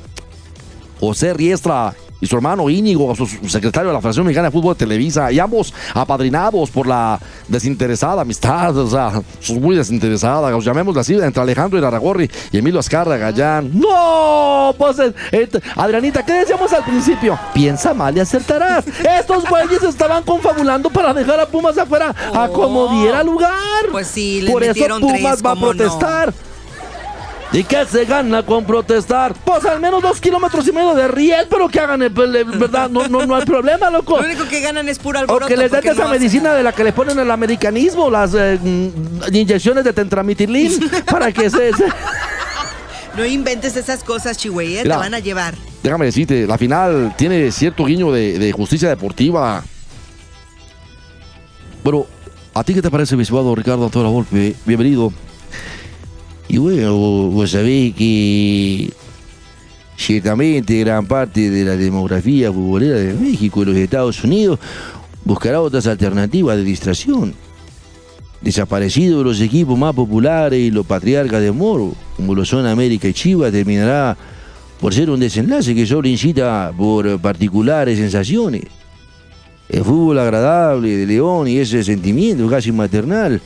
José 1.00 1.34
Riestra 1.34 1.94
y 2.24 2.26
su 2.26 2.38
hermano 2.38 2.70
Íñigo, 2.70 3.14
su 3.18 3.28
secretario 3.50 3.90
de 3.90 3.94
la 3.96 4.00
Federación 4.00 4.26
Mexicana 4.26 4.48
de 4.48 4.52
Fútbol 4.52 4.76
de 4.76 4.80
Televisa, 4.80 5.30
y 5.30 5.40
ambos 5.40 5.74
apadrinados 5.94 6.72
por 6.72 6.88
la 6.88 7.20
desinteresada 7.50 8.22
amistad, 8.22 8.78
o 8.78 8.90
sea, 8.90 9.22
son 9.42 9.60
muy 9.60 9.76
desinteresada, 9.76 10.56
os 10.56 10.64
llamémosla 10.64 11.02
así, 11.02 11.16
entre 11.16 11.42
Alejandro 11.42 11.78
Iraragorri 11.78 12.32
y 12.54 12.58
Emilio 12.58 12.80
Azcarra 12.80 13.18
Gallán. 13.18 13.72
No, 13.74 14.74
pues, 14.78 15.00
eh, 15.00 15.14
eh, 15.34 15.50
Adrianita, 15.76 16.24
¿qué 16.24 16.32
decíamos 16.32 16.72
al 16.72 16.86
principio? 16.86 17.38
Piensa 17.54 17.94
mal 17.94 18.16
y 18.16 18.22
acertarás. 18.22 18.86
Estos 19.20 19.44
güeyes 19.50 19.84
estaban 19.84 20.24
confabulando 20.24 20.90
para 20.90 21.14
dejar 21.14 21.42
a 21.42 21.46
Pumas 21.46 21.78
afuera 21.78 22.16
a 22.34 22.48
como 22.48 22.88
diera 23.02 23.22
lugar. 23.22 23.52
Pues 23.92 24.08
sí, 24.08 24.40
les 24.40 24.54
Por 24.54 24.64
eso 24.64 24.86
Pumas 25.02 25.20
tres, 25.20 25.46
va 25.46 25.52
a 25.52 25.56
¿cómo 25.56 25.74
no? 25.74 26.53
¿Y 27.54 27.64
qué 27.64 27.86
se 27.86 28.06
gana 28.06 28.42
con 28.44 28.66
protestar? 28.66 29.36
Pues 29.46 29.64
al 29.66 29.80
menos 29.80 30.02
dos 30.02 30.20
kilómetros 30.20 30.68
y 30.68 30.72
medio 30.72 30.96
de 30.96 31.08
riel, 31.08 31.46
pero 31.48 31.70
que 31.70 31.80
hagan, 31.80 32.02
el, 32.02 32.12
el- 32.36 32.46
verdad, 32.46 32.90
no, 32.90 33.08
no, 33.08 33.28
no 33.28 33.36
hay 33.36 33.46
problema, 33.46 33.92
loco. 33.92 34.20
Lo 34.20 34.26
único 34.26 34.48
que 34.50 34.60
ganan 34.60 34.90
es 34.90 34.98
puro 34.98 35.20
O 35.20 35.22
alboroto. 35.22 35.48
que 35.48 35.56
les 35.56 35.72
den 35.72 35.88
esa 35.88 36.06
no 36.06 36.10
medicina 36.10 36.56
de 36.56 36.64
la 36.64 36.72
que 36.74 36.84
le 36.84 36.92
ponen 36.94 37.20
el 37.20 37.30
americanismo, 37.30 38.10
las 38.10 38.34
eh, 38.34 38.58
mm, 38.60 39.36
inyecciones 39.36 39.84
de 39.84 39.94
tentramitilín, 39.94 40.80
para 41.06 41.32
que 41.32 41.50
se- 41.50 41.74
se... 41.74 41.86
No 43.16 43.24
inventes 43.24 43.76
esas 43.78 44.04
cosas, 44.04 44.36
Chihuahua, 44.40 44.78
te 44.78 44.84
Mira. 44.86 44.98
van 44.98 45.14
a 45.14 45.20
llevar. 45.20 45.54
Déjame 45.84 46.06
decirte, 46.06 46.48
la 46.48 46.58
final 46.58 47.14
tiene 47.16 47.52
cierto 47.52 47.86
guiño 47.86 48.12
de, 48.12 48.40
de 48.40 48.52
justicia 48.52 48.90
deportiva. 48.90 49.64
Bueno, 51.84 52.08
¿a 52.56 52.64
ti 52.64 52.74
qué 52.74 52.82
te 52.82 52.90
parece, 52.90 53.16
mi 53.16 53.24
Ricardo 53.54 53.86
Antonio 53.86 54.10
Volpe? 54.10 54.56
Bienvenido. 54.66 55.14
Y 56.54 56.60
bueno, 56.60 56.96
vos, 56.96 57.34
vos 57.34 57.50
sabés 57.50 57.96
que 57.96 58.94
ciertamente 59.98 60.78
gran 60.82 61.08
parte 61.08 61.50
de 61.50 61.66
la 61.66 61.76
demografía 61.76 62.54
futbolera 62.54 62.98
de 63.00 63.16
México 63.16 63.64
y 63.64 63.66
los 63.66 63.76
Estados 63.76 64.24
Unidos 64.24 64.60
buscará 65.26 65.60
otras 65.60 65.88
alternativas 65.88 66.56
de 66.56 66.64
distracción. 66.64 67.34
Desaparecidos 68.40 69.26
los 69.26 69.42
equipos 69.42 69.80
más 69.80 69.96
populares 69.96 70.60
y 70.60 70.70
los 70.70 70.86
patriarcas 70.86 71.42
de 71.42 71.52
Moro, 71.52 71.96
como 72.16 72.36
lo 72.36 72.46
son 72.46 72.68
América 72.68 73.08
y 73.08 73.14
Chivas, 73.14 73.52
terminará 73.52 74.16
por 74.80 74.94
ser 74.94 75.10
un 75.10 75.22
desenlace 75.22 75.74
que 75.74 75.88
solo 75.88 76.08
incita 76.08 76.72
por 76.78 77.20
particulares 77.20 77.98
sensaciones. 77.98 78.62
El 79.70 79.84
fútbol 79.84 80.20
agradable 80.20 80.98
de 80.98 81.08
León 81.08 81.48
y 81.48 81.58
ese 81.58 81.84
sentimiento 81.84 82.48
casi 82.48 82.72
maternal 82.72 83.42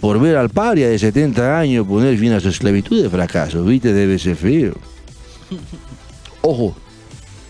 por 0.00 0.20
ver 0.20 0.36
al 0.36 0.48
paria 0.48 0.88
de 0.88 0.98
70 0.98 1.58
años 1.58 1.86
poner 1.86 2.16
fin 2.18 2.32
a 2.32 2.40
su 2.40 2.48
esclavitud 2.48 3.02
de 3.02 3.10
fracaso, 3.10 3.64
¿viste? 3.64 3.92
Debe 3.92 4.18
ser 4.18 4.36
feo. 4.36 4.74
Ojo, 6.42 6.76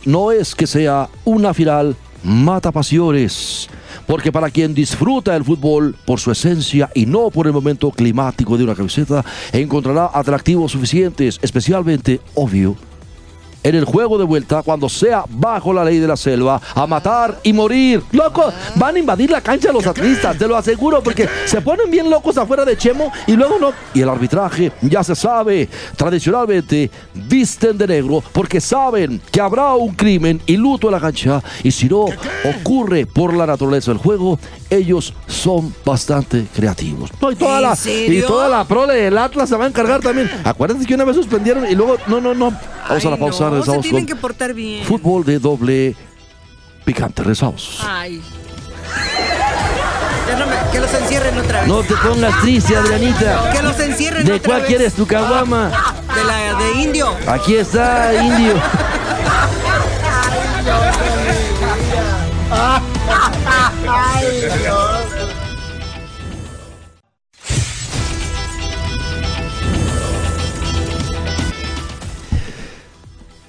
no 0.05 0.33
es 0.33 0.55
que 0.55 0.67
sea 0.67 1.09
una 1.25 1.52
final 1.52 1.97
mata 2.23 2.73
pasiones, 2.73 3.69
porque 4.07 4.33
para 4.33 4.50
quien 4.50 4.75
disfruta 4.75 5.37
el 5.37 5.45
fútbol 5.45 5.95
por 6.05 6.19
su 6.19 6.31
esencia 6.31 6.90
y 6.95 7.07
no 7.07 7.31
por 7.31 7.47
el 7.47 7.52
momento 7.52 7.90
climático 7.90 8.57
de 8.57 8.64
una 8.64 8.75
camiseta, 8.75 9.25
encontrará 9.52 10.11
atractivos 10.12 10.73
suficientes, 10.73 11.38
especialmente, 11.43 12.21
obvio, 12.35 12.76
en 13.68 13.75
el 13.75 13.84
juego 13.84 14.16
de 14.16 14.25
vuelta 14.25 14.62
cuando 14.62 14.88
sea 14.88 15.25
bajo 15.28 15.75
la 15.75 15.84
ley 15.84 15.98
de 15.98 16.08
la 16.08 16.16
selva, 16.16 16.60
a 16.75 16.87
matar 16.87 17.38
y 17.42 17.52
morir. 17.52 18.02
Loco, 18.12 18.50
van 18.76 18.96
a 18.96 18.98
invadir 18.98 19.30
la 19.30 19.42
cancha 19.42 19.70
los 19.70 19.87
atlistas, 19.87 20.38
te 20.38 20.48
lo 20.48 20.56
aseguro, 20.56 21.02
porque 21.02 21.28
se 21.44 21.60
ponen 21.60 21.90
bien 21.90 22.08
locos 22.08 22.38
afuera 22.38 22.64
de 22.64 22.78
Chemo 22.78 23.12
y 23.26 23.32
luego 23.32 23.58
no. 23.58 23.72
Y 23.92 24.00
el 24.00 24.08
arbitraje, 24.08 24.72
ya 24.80 25.04
se 25.04 25.14
sabe, 25.14 25.68
tradicionalmente 25.96 26.90
visten 27.12 27.76
de 27.76 27.87
negro 27.87 28.22
porque 28.32 28.58
saben 28.60 29.20
que 29.30 29.40
habrá 29.40 29.75
un 29.75 29.94
crimen 29.94 30.40
y 30.46 30.56
luto 30.56 30.88
en 30.88 30.92
la 30.92 31.00
cancha. 31.00 31.42
Y 31.62 31.70
si 31.70 31.88
no 31.88 32.06
ocurre 32.44 33.04
por 33.04 33.34
la 33.34 33.46
naturaleza 33.46 33.90
del 33.90 33.98
juego, 33.98 34.38
ellos 34.70 35.12
son 35.26 35.75
bastante 35.84 36.46
creativos. 36.54 37.10
No, 37.20 37.30
y 37.30 37.37
toda 37.37 37.58
¿En 37.58 37.62
la, 37.62 37.76
y 38.16 38.22
toda 38.22 38.48
la 38.48 38.64
prole 38.64 38.94
del 38.94 39.18
Atlas 39.18 39.48
se 39.48 39.56
va 39.56 39.64
a 39.64 39.68
encargar 39.68 40.00
también. 40.00 40.30
Acuérdense 40.44 40.87
que 40.87 40.94
una 40.94 41.04
vez 41.04 41.16
suspendieron 41.16 41.68
y 41.70 41.75
luego, 41.75 41.96
no, 42.06 42.20
no, 42.20 42.34
no. 42.34 42.52
Vamos 42.88 43.04
a 43.04 43.10
la 43.10 43.16
pausa, 43.16 43.50
no, 43.50 43.57
se 43.64 43.70
regresamos 43.72 43.82
tienen 43.82 44.06
con 44.06 44.14
que 44.16 44.20
portar 44.20 44.54
bien. 44.54 44.84
fútbol 44.84 45.24
de 45.24 45.38
doble 45.38 45.96
picante. 46.84 47.22
Regresamos. 47.22 47.80
Ay. 47.86 48.22
No 50.38 50.46
me- 50.46 50.70
que 50.70 50.78
los 50.80 50.92
encierren 50.94 51.38
otra 51.38 51.60
vez. 51.60 51.68
No 51.68 51.82
te 51.82 51.94
pongas 51.96 52.40
triste, 52.42 52.76
Adrianita. 52.76 53.50
Que 53.50 53.62
los 53.62 53.78
encierren 53.80 54.24
¿De 54.26 54.32
otra 54.34 54.46
cuál 54.48 54.60
vez. 54.60 54.68
quieres 54.68 54.94
tu 54.94 55.06
caguama? 55.06 55.70
De 56.14 56.24
la 56.24 56.54
de 56.58 56.72
indio. 56.82 57.14
Aquí 57.26 57.56
está, 57.56 58.12
indio. 58.14 58.54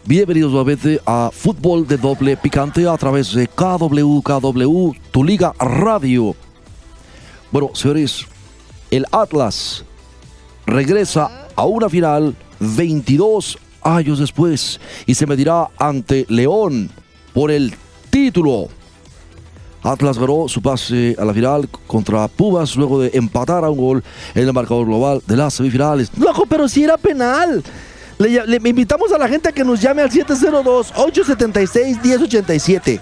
Bienvenidos 0.10 0.52
nuevamente 0.52 1.00
a 1.06 1.30
Fútbol 1.32 1.86
de 1.86 1.96
Doble 1.96 2.36
Picante 2.36 2.88
a 2.88 2.98
través 2.98 3.32
de 3.32 3.48
KW, 3.48 4.22
KW, 4.24 4.92
tu 5.12 5.24
liga 5.24 5.54
radio. 5.60 6.36
Bueno, 7.52 7.70
señores, 7.76 8.26
el 8.90 9.06
Atlas 9.12 9.86
regresa 10.66 11.46
a 11.56 11.64
una 11.66 11.90
final 11.90 12.36
22 12.60 13.60
años 13.84 14.18
después 14.18 14.80
y 15.06 15.14
se 15.14 15.28
medirá 15.28 15.68
ante 15.78 16.26
León 16.28 16.90
por 17.32 17.52
el 17.52 17.76
título. 18.10 18.68
Atlas 19.84 20.18
ganó 20.18 20.48
su 20.48 20.60
pase 20.60 21.16
a 21.20 21.24
la 21.24 21.36
final 21.36 21.70
contra 21.86 22.28
Pumas 22.28 22.76
luego 22.76 23.00
de 23.00 23.12
empatar 23.14 23.64
a 23.64 23.70
un 23.70 23.78
gol 23.78 24.04
en 24.34 24.48
el 24.48 24.54
marcador 24.54 24.88
global 24.88 25.22
de 25.28 25.38
las 25.38 25.54
semifinales. 25.54 26.10
Loco, 26.18 26.48
pero 26.50 26.68
si 26.68 26.84
era 26.84 26.98
penal. 26.98 27.64
Le, 28.20 28.70
invitamos 28.70 29.12
a 29.14 29.18
la 29.18 29.28
gente 29.30 29.48
a 29.48 29.54
que 29.54 29.64
nos 29.64 29.80
llame 29.80 30.02
al 30.02 30.12
702-876-1087. 30.12 33.00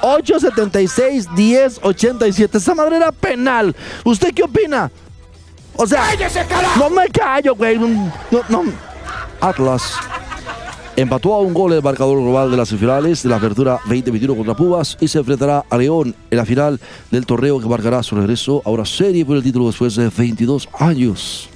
702-876-1087. 0.00 2.56
Esa 2.56 2.74
madre 2.74 2.96
era 2.96 3.12
penal. 3.12 3.76
¿Usted 4.04 4.32
qué 4.32 4.44
opina? 4.44 4.90
O 5.76 5.86
sea, 5.86 6.02
no 6.78 6.88
me 6.88 7.08
callo, 7.08 7.54
güey. 7.54 7.78
No, 7.78 8.10
no. 8.48 8.64
Atlas 9.38 9.96
empató 10.96 11.34
a 11.34 11.40
un 11.40 11.52
gol 11.52 11.74
el 11.74 11.82
marcador 11.82 12.18
global 12.18 12.50
de 12.50 12.56
las 12.56 12.70
semifinales 12.70 13.22
de 13.22 13.28
la 13.28 13.36
apertura 13.36 13.80
2021 13.84 14.34
contra 14.34 14.56
Pumas 14.56 14.96
y 14.98 15.08
se 15.08 15.18
enfrentará 15.18 15.66
a 15.68 15.76
León 15.76 16.14
en 16.30 16.38
la 16.38 16.46
final 16.46 16.80
del 17.10 17.26
torneo 17.26 17.60
que 17.60 17.68
marcará 17.68 18.02
su 18.02 18.16
regreso 18.16 18.62
a 18.64 18.70
una 18.70 18.86
serie 18.86 19.26
por 19.26 19.36
el 19.36 19.42
título 19.42 19.66
después 19.66 19.94
de 19.94 20.08
22 20.08 20.70
años. 20.78 21.50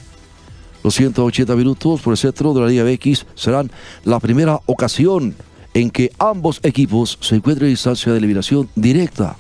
Los 0.83 0.95
180 0.95 1.55
minutos 1.57 2.01
por 2.01 2.13
el 2.13 2.17
centro 2.17 2.53
de 2.55 2.61
la 2.61 2.67
Liga 2.67 2.85
BX 2.85 3.27
serán 3.35 3.71
la 4.05 4.19
primera 4.21 4.61
ocasión 4.67 5.35
en 5.75 5.91
que 5.91 6.11
ambos 6.19 6.61
equipos 6.63 7.19
se 7.21 7.37
encuentren 7.37 7.67
en 7.67 7.73
instancia 7.73 8.13
de 8.13 8.19
eliminación 8.19 8.69
directa. 8.75 9.37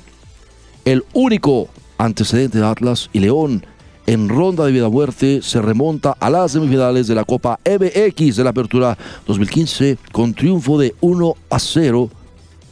El 0.85 1.05
único 1.13 1.69
antecedente 1.99 2.59
de 2.59 2.67
Atlas 2.67 3.11
y 3.13 3.21
León 3.21 3.65
en 4.07 4.29
ronda 4.29 4.65
de 4.65 4.73
vida 4.73 4.89
muerte 4.89 5.41
se 5.43 5.63
remonta 5.63 6.17
a 6.19 6.31
las 6.31 6.53
semifinales 6.53 7.07
de 7.07 7.15
la 7.15 7.25
Copa 7.25 7.59
MX 7.65 8.37
de 8.37 8.45
la 8.45 8.51
Apertura 8.51 8.99
2015 9.27 9.99
con 10.11 10.35
triunfo 10.35 10.79
de 10.79 10.95
1 11.01 11.35
a 11.51 11.59
0 11.59 12.11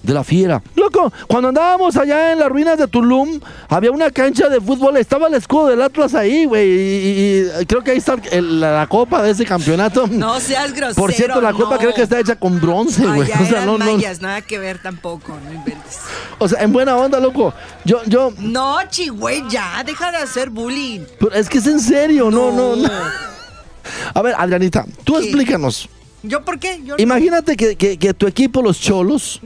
de 0.03 0.15
la 0.15 0.25
Fiera. 0.25 0.63
Loco, 0.77 1.13
cuando 1.27 1.49
andábamos 1.49 1.97
allá 1.97 2.33
en 2.33 2.39
las 2.39 2.49
ruinas 2.49 2.79
de 2.79 2.87
Tulum, 2.89 3.39
había 3.69 3.91
una 3.91 4.11
cancha 4.11 4.49
de 4.49 4.61
fútbol, 4.61 4.97
estaba 4.97 5.29
el 5.29 5.35
escudo 5.35 5.67
del 5.69 5.83
Atlas 5.83 6.15
ahí, 6.15 6.47
güey. 6.47 6.69
Y, 6.71 7.51
y 7.61 7.67
creo 7.67 7.83
que 7.83 7.91
ahí 7.91 7.99
está 7.99 8.17
el- 8.33 8.61
la, 8.61 8.73
la 8.79 8.87
copa 8.87 9.23
de 9.23 9.31
ese 9.31 9.45
campeonato. 9.45 10.07
No 10.07 10.41
seas 10.41 10.73
grosero. 10.73 10.95
Por 10.95 11.13
cierto, 11.13 11.41
la 11.41 11.53
copa 11.53 11.73
no. 11.75 11.79
creo 11.79 11.93
que 11.95 12.03
está 12.03 12.19
hecha 12.19 12.37
con 12.37 12.61
bronce, 12.61 13.07
güey. 13.07 13.31
O 13.31 13.45
sea, 13.47 13.67
no, 13.67 13.77
no. 13.79 13.85
mayas, 13.85 14.21
nada 14.21 14.41
que 14.41 14.59
ver 14.59 14.81
tampoco, 14.83 15.37
no 15.45 15.53
inventes. 15.53 15.99
O 16.39 16.49
sea, 16.49 16.63
en 16.63 16.73
buena 16.73 16.97
onda, 16.97 17.21
loco. 17.21 17.53
Yo, 17.85 18.01
yo. 18.07 18.33
No, 18.39 18.79
chigüey, 18.89 19.43
ya, 19.51 19.83
deja 19.85 20.11
de 20.11 20.17
hacer 20.19 20.49
bullying. 20.51 21.01
pero 21.19 21.33
es 21.35 21.49
que 21.49 21.59
es 21.59 21.67
en 21.67 21.79
serio, 21.81 22.31
no, 22.31 22.51
no, 22.51 22.77
no. 22.77 22.89
A 24.15 24.23
ver, 24.23 24.35
Adrianita, 24.39 24.85
tú 25.05 25.15
¿Qué? 25.15 25.21
explícanos. 25.25 25.89
¿Yo 26.23 26.45
por 26.45 26.59
qué? 26.59 26.81
Yo 26.85 26.97
Imagínate 26.99 27.57
que, 27.57 27.77
que- 27.77 27.97
que 27.99 28.13
tu 28.13 28.27
equipo, 28.27 28.61
los 28.63 28.79
Cholos, 28.79 29.41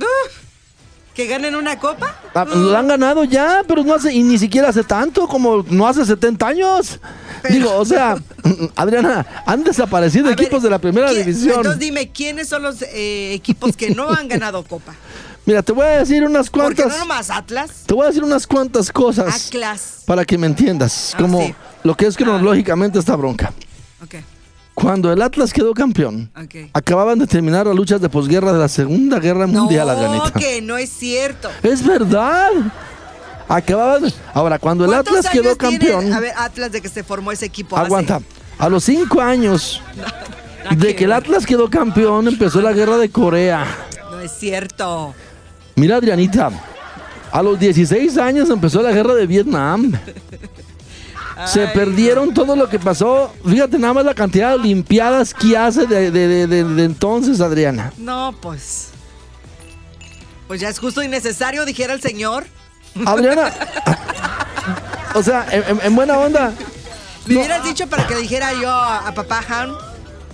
¿Que 1.14 1.26
ganen 1.26 1.54
una 1.54 1.78
copa? 1.78 2.14
ah, 2.34 2.44
lo 2.44 2.76
han 2.76 2.88
ganado 2.88 3.22
ya, 3.24 3.62
pero 3.68 3.84
no 3.84 3.94
hace, 3.94 4.12
y 4.12 4.22
ni 4.24 4.36
siquiera 4.36 4.68
hace 4.70 4.82
tanto, 4.82 5.28
como 5.28 5.64
no 5.70 5.86
hace 5.86 6.04
70 6.04 6.46
años. 6.48 6.98
Pero- 7.42 7.54
Digo, 7.54 7.76
o 7.76 7.84
sea, 7.84 8.16
Adriana, 8.76 9.24
han 9.46 9.62
desaparecido 9.62 10.28
A 10.28 10.32
equipos 10.32 10.54
ver, 10.54 10.62
de 10.62 10.70
la 10.70 10.78
primera 10.80 11.08
¿quién- 11.08 11.20
división. 11.24 11.56
Entonces 11.56 11.78
dime, 11.78 12.10
¿quiénes 12.10 12.48
son 12.48 12.62
los 12.62 12.82
eh, 12.82 13.32
equipos 13.34 13.76
que 13.76 13.90
no 13.90 14.10
han 14.10 14.26
ganado 14.28 14.64
copa? 14.64 14.94
Mira, 15.46 15.62
te 15.62 15.72
voy 15.72 15.84
a 15.86 15.98
decir 15.98 16.24
unas 16.24 16.48
Porque 16.50 16.74
cuantas. 16.82 16.98
no 16.98 17.04
nomás 17.04 17.30
Atlas, 17.30 17.70
Te 17.86 17.92
voy 17.94 18.04
a 18.04 18.08
decir 18.08 18.24
unas 18.24 18.46
cuantas 18.46 18.90
cosas 18.90 19.46
Atlas. 19.48 20.02
para 20.06 20.24
que 20.24 20.36
me 20.38 20.46
entiendas, 20.46 21.12
Ah, 21.14 21.18
como 21.20 21.42
sí. 21.46 21.54
lo 21.82 21.94
que 21.94 22.06
es 22.06 22.16
cronológicamente 22.16 22.98
esta 22.98 23.14
bronca. 23.14 23.52
Ok, 24.02 24.14
Cuando 24.74 25.12
el 25.12 25.22
Atlas 25.22 25.52
quedó 25.52 25.72
campeón, 25.72 26.30
ok. 26.36 26.70
acababan 26.72 27.18
de 27.18 27.26
terminar 27.28 27.66
las 27.66 27.76
luchas 27.76 28.00
de 28.00 28.08
posguerra 28.08 28.52
de 28.52 28.58
la 28.58 28.68
Segunda 28.68 29.20
Guerra 29.20 29.46
Mundial, 29.46 29.86
no, 29.86 29.92
Adrianita. 29.92 30.32
que 30.38 30.60
no 30.60 30.76
es 30.76 30.90
cierto. 30.90 31.48
Es 31.62 31.86
verdad. 31.86 32.50
Acababan. 33.48 34.12
Ahora, 34.32 34.58
cuando 34.58 34.84
el 34.84 34.90
¿Cuántos 34.90 35.16
Atlas 35.18 35.32
quedó 35.32 35.50
años 35.50 35.58
tiene, 35.58 35.78
campeón, 35.78 36.12
a 36.12 36.20
ver, 36.20 36.32
Atlas 36.36 36.72
de 36.72 36.80
que 36.80 36.88
se 36.88 37.04
formó 37.04 37.30
ese 37.30 37.46
equipo. 37.46 37.76
hace? 37.76 37.86
aguanta. 37.86 38.20
A 38.58 38.68
los 38.68 38.84
cinco 38.84 39.20
años 39.20 39.80
de 40.76 40.96
que 40.96 41.04
el 41.04 41.12
Atlas 41.12 41.46
quedó 41.46 41.70
campeón, 41.70 42.26
empezó 42.26 42.60
la 42.60 42.72
guerra 42.72 42.96
de 42.98 43.10
Corea. 43.10 43.66
No 44.10 44.18
es 44.20 44.32
cierto. 44.32 45.14
Mira, 45.76 45.96
Adrianita, 45.96 46.50
a 47.30 47.42
los 47.42 47.58
16 47.60 48.16
años 48.18 48.48
empezó 48.50 48.82
la 48.82 48.90
guerra 48.92 49.14
de 49.14 49.26
Vietnam. 49.26 49.92
Se 51.46 51.66
perdieron 51.68 52.32
todo 52.34 52.54
lo 52.56 52.68
que 52.68 52.78
pasó. 52.78 53.32
Fíjate 53.48 53.78
nada 53.78 53.94
más 53.94 54.04
la 54.04 54.14
cantidad 54.14 54.50
de 54.50 54.54
olimpiadas 54.56 55.34
que 55.34 55.56
hace 55.56 55.86
de, 55.86 56.10
de- 56.10 56.46
de- 56.46 56.64
de- 56.64 56.84
entonces, 56.84 57.40
Adriana. 57.40 57.92
No, 57.98 58.34
pues. 58.40 58.90
Pues 60.46 60.60
ya 60.60 60.68
es 60.68 60.78
justo 60.78 61.02
y 61.02 61.08
necesario, 61.08 61.64
dijera 61.64 61.92
el 61.94 62.00
señor. 62.00 62.44
Adriana, 63.06 63.50
o 65.14 65.22
sea, 65.22 65.46
en, 65.50 65.64
en- 65.68 65.80
en 65.84 65.96
buena 65.96 66.18
onda. 66.18 66.52
Me 67.26 67.34
No. 67.34 67.40
hubieras 67.40 67.64
dicho 67.64 67.86
para 67.88 68.06
que 68.06 68.14
dijera 68.16 68.52
yo 68.60 68.70
a, 68.70 69.08
a 69.08 69.14
papá 69.14 69.42
Han 69.48 69.72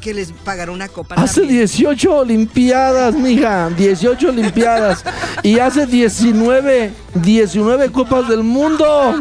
que 0.00 0.12
les 0.14 0.32
pagará 0.32 0.72
una 0.72 0.88
copa. 0.88 1.14
Hace 1.16 1.40
también. 1.42 1.58
18 1.60 2.14
olimpiadas, 2.16 3.14
mija, 3.14 3.68
18 3.68 4.28
olimpiadas. 4.30 5.04
Y 5.42 5.58
hace 5.58 5.86
19, 5.86 6.90
19 7.14 7.92
copas 7.92 8.26
del 8.28 8.42
mundo. 8.42 9.14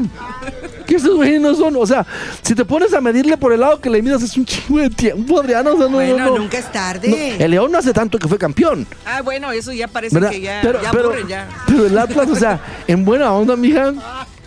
Que 0.89 0.96
esos 0.96 1.15
güeyes 1.15 1.39
no 1.39 1.53
son, 1.53 1.75
o 1.75 1.86
sea, 1.86 2.03
si 2.41 2.55
te 2.55 2.65
pones 2.65 2.91
a 2.96 3.00
medirle 3.00 3.38
por 3.38 3.53
el 3.53 3.60
lado 3.60 3.79
que 3.79 3.91
le 3.91 4.01
midas 4.01 4.24
es 4.24 4.36
un 4.36 4.43
chingo 4.43 4.79
de 4.79 4.89
tiempo, 4.89 5.39
Adriano. 5.39 5.74
O 5.74 5.77
sea, 5.77 5.86
no, 5.88 5.91
Bueno, 5.98 6.17
no, 6.17 6.25
no. 6.25 6.38
nunca 6.39 6.58
es 6.58 6.72
tarde. 6.72 7.36
El 7.38 7.51
León 7.51 7.72
no 7.72 7.77
hace 7.77 7.93
tanto 7.93 8.17
que 8.17 8.27
fue 8.27 8.39
campeón, 8.39 8.88
Ah, 9.05 9.22
bueno, 9.22 9.51
eso 9.51 9.72
ya 9.72 9.88
parece 9.88 10.15
¿verdad? 10.15 10.31
que 10.31 10.41
ya, 10.41 10.60
pero, 10.63 10.81
ya 10.81 10.91
pero, 10.91 11.10
aburren, 11.10 11.27
ya. 11.27 11.48
pero 11.67 11.86
el 11.86 11.96
Atlas, 11.96 12.27
o 12.27 12.36
sea, 12.36 12.60
en 12.88 13.05
buena 13.05 13.31
onda, 13.31 13.55
mija. 13.55 13.93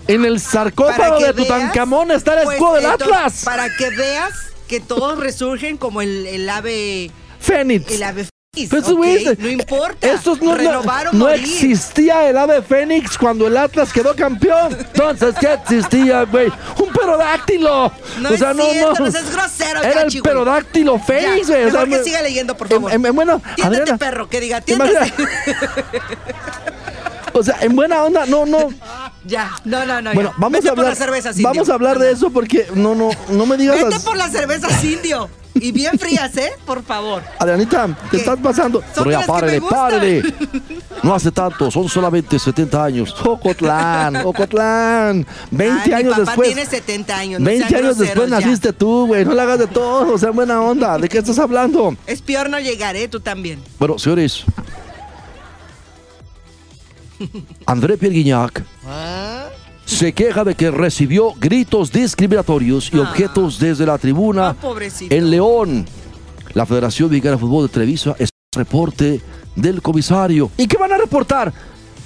En 0.09 0.25
el 0.25 0.41
sarcófago 0.41 1.21
de 1.21 1.33
veas, 1.33 1.37
Tutankamón 1.37 2.11
está 2.11 2.35
el 2.35 2.43
pues, 2.43 2.57
escudo 2.57 2.75
del 2.75 2.85
entonces, 2.87 3.07
Atlas. 3.17 3.43
Para 3.45 3.69
que 3.77 3.91
veas 3.91 4.33
que 4.67 4.81
todos 4.81 5.21
resurgen 5.21 5.77
como 5.77 6.03
el, 6.03 6.27
el 6.27 6.51
ave. 6.51 7.13
Fénix. 7.39 7.89
El 7.93 8.03
ave 8.03 8.27
Pero 8.55 8.83
esos 8.83 8.91
¿ok? 8.93 8.97
güeyes, 8.99 9.39
No 9.39 9.49
importa. 9.49 10.07
Estos 10.13 10.43
no, 10.43 10.55
no- 10.55 10.83
no 11.13 11.29
existía 11.31 12.29
el 12.29 12.37
ave 12.37 12.61
Fénix 12.61 13.17
cuando 13.17 13.47
el 13.47 13.57
Atlas 13.57 13.91
quedó 13.95 14.15
campeón. 14.15 14.77
Entonces, 14.79 15.35
¿qué 15.41 15.55
existía, 15.55 16.25
güey? 16.25 16.53
Un 16.77 16.93
perodáctilo. 16.93 17.91
No 18.21 18.29
o 18.29 18.37
sea, 18.37 18.51
es 18.51 18.57
no, 18.59 18.65
cierto, 18.71 19.05
no. 19.05 19.11
seas 19.11 19.31
grosero, 19.33 19.83
Era 19.83 20.03
el 20.03 20.21
perodáctilo 20.23 20.99
Fénix, 20.99 21.49
güey. 21.49 21.65
O 21.65 21.71
sea, 21.71 21.81
que 21.85 21.87
me- 21.87 22.05
siga 22.05 22.21
leyendo, 22.21 22.55
por 22.55 22.67
en- 22.67 22.73
favor. 22.75 22.93
en- 22.93 23.07
en 23.07 23.15
bueno, 23.15 23.41
Tiéndete, 23.57 23.81
Adriana, 23.85 23.97
perro, 23.99 24.29
que 24.29 24.41
diga, 24.41 24.61
tiéndete. 24.61 25.15
O 27.35 27.43
sea, 27.43 27.57
en 27.63 27.75
buena 27.75 28.03
onda, 28.05 28.27
no, 28.27 28.45
no. 28.45 28.69
ya, 29.25 29.51
no, 29.65 29.87
no, 29.87 30.03
no. 30.03 30.13
Bueno, 30.13 30.29
ya. 30.33 30.37
vamos 30.37 30.53
Vete 30.59 30.69
a 30.69 30.73
hablar. 30.73 30.85
por 30.85 30.91
las 30.91 30.99
cervezas, 30.99 31.37
indio. 31.37 31.49
vamos 31.49 31.71
a 31.71 31.73
hablar 31.73 31.99
de 31.99 32.13
eso 32.13 32.29
porque 32.29 32.67
no, 32.75 32.95
no, 32.95 33.09
no 33.31 33.47
me 33.47 33.57
digas. 33.57 33.77
Vete 33.77 33.89
las- 33.89 34.03
por 34.03 34.19
las 34.19 34.31
cervezas, 34.31 34.85
indio. 34.85 35.31
Y 35.55 35.71
bien 35.71 35.99
frías, 35.99 36.37
¿eh? 36.37 36.53
Por 36.65 36.83
favor. 36.83 37.23
Adrianita, 37.39 37.87
te 37.87 38.11
¿Qué? 38.11 38.17
estás 38.19 38.39
pasando. 38.39 38.83
Pero 38.95 39.11
ya 39.11 39.27
párele, 39.27 39.61
párele. 39.61 40.23
No 41.03 41.13
hace 41.15 41.33
tanto, 41.33 41.69
son 41.69 41.89
solamente 41.89 42.39
70 42.39 42.85
años. 42.85 43.15
Ocotlán, 43.25 44.17
Ocotlán. 44.25 45.27
20 45.51 45.81
Ay, 45.83 45.89
mi 45.89 45.95
años 45.95 46.11
papá 46.13 46.25
después. 46.31 46.49
tiene 46.49 46.65
70 46.67 47.17
años. 47.19 47.41
no 47.41 47.47
20 47.47 47.69
sean 47.69 47.85
años 47.85 47.99
después 47.99 48.31
ya. 48.31 48.41
naciste 48.41 48.73
tú, 48.73 49.07
güey. 49.09 49.25
No 49.25 49.35
le 49.35 49.43
hagas 49.43 49.59
de 49.59 49.67
todo, 49.67 50.15
o 50.15 50.19
sea, 50.19 50.31
buena 50.31 50.61
onda. 50.63 50.99
¿De 50.99 51.09
qué 51.09 51.19
estás 51.19 51.39
hablando? 51.41 51.97
Es 52.07 52.23
peor 52.23 52.49
no 52.49 52.59
llegar, 52.61 52.95
¿eh? 52.95 53.09
Tú 53.09 53.19
también. 53.19 53.61
Bueno, 53.81 53.99
señores. 53.99 54.45
André 57.67 57.97
Pierre 57.99 58.15
Guignac 58.15 58.63
se 59.97 60.13
queja 60.13 60.45
de 60.45 60.55
que 60.55 60.71
recibió 60.71 61.33
gritos 61.39 61.93
discriminatorios 61.93 62.91
y 62.93 62.99
Ah. 62.99 63.03
objetos 63.03 63.59
desde 63.59 63.87
la 63.87 63.99
tribuna 63.99 64.57
Ah, 64.63 64.75
en 65.11 65.31
León. 65.31 65.87
La 66.55 66.67
Federación 66.67 67.09
Mexicana 67.11 67.37
de 67.37 67.41
Fútbol 67.41 67.67
de 67.67 67.73
Televisa 67.73 68.15
es 68.19 68.29
reporte 68.55 69.21
del 69.57 69.81
comisario. 69.83 70.51
¿Y 70.57 70.67
qué 70.67 70.77
van 70.77 70.93
a 70.93 70.99
reportar? 70.99 71.53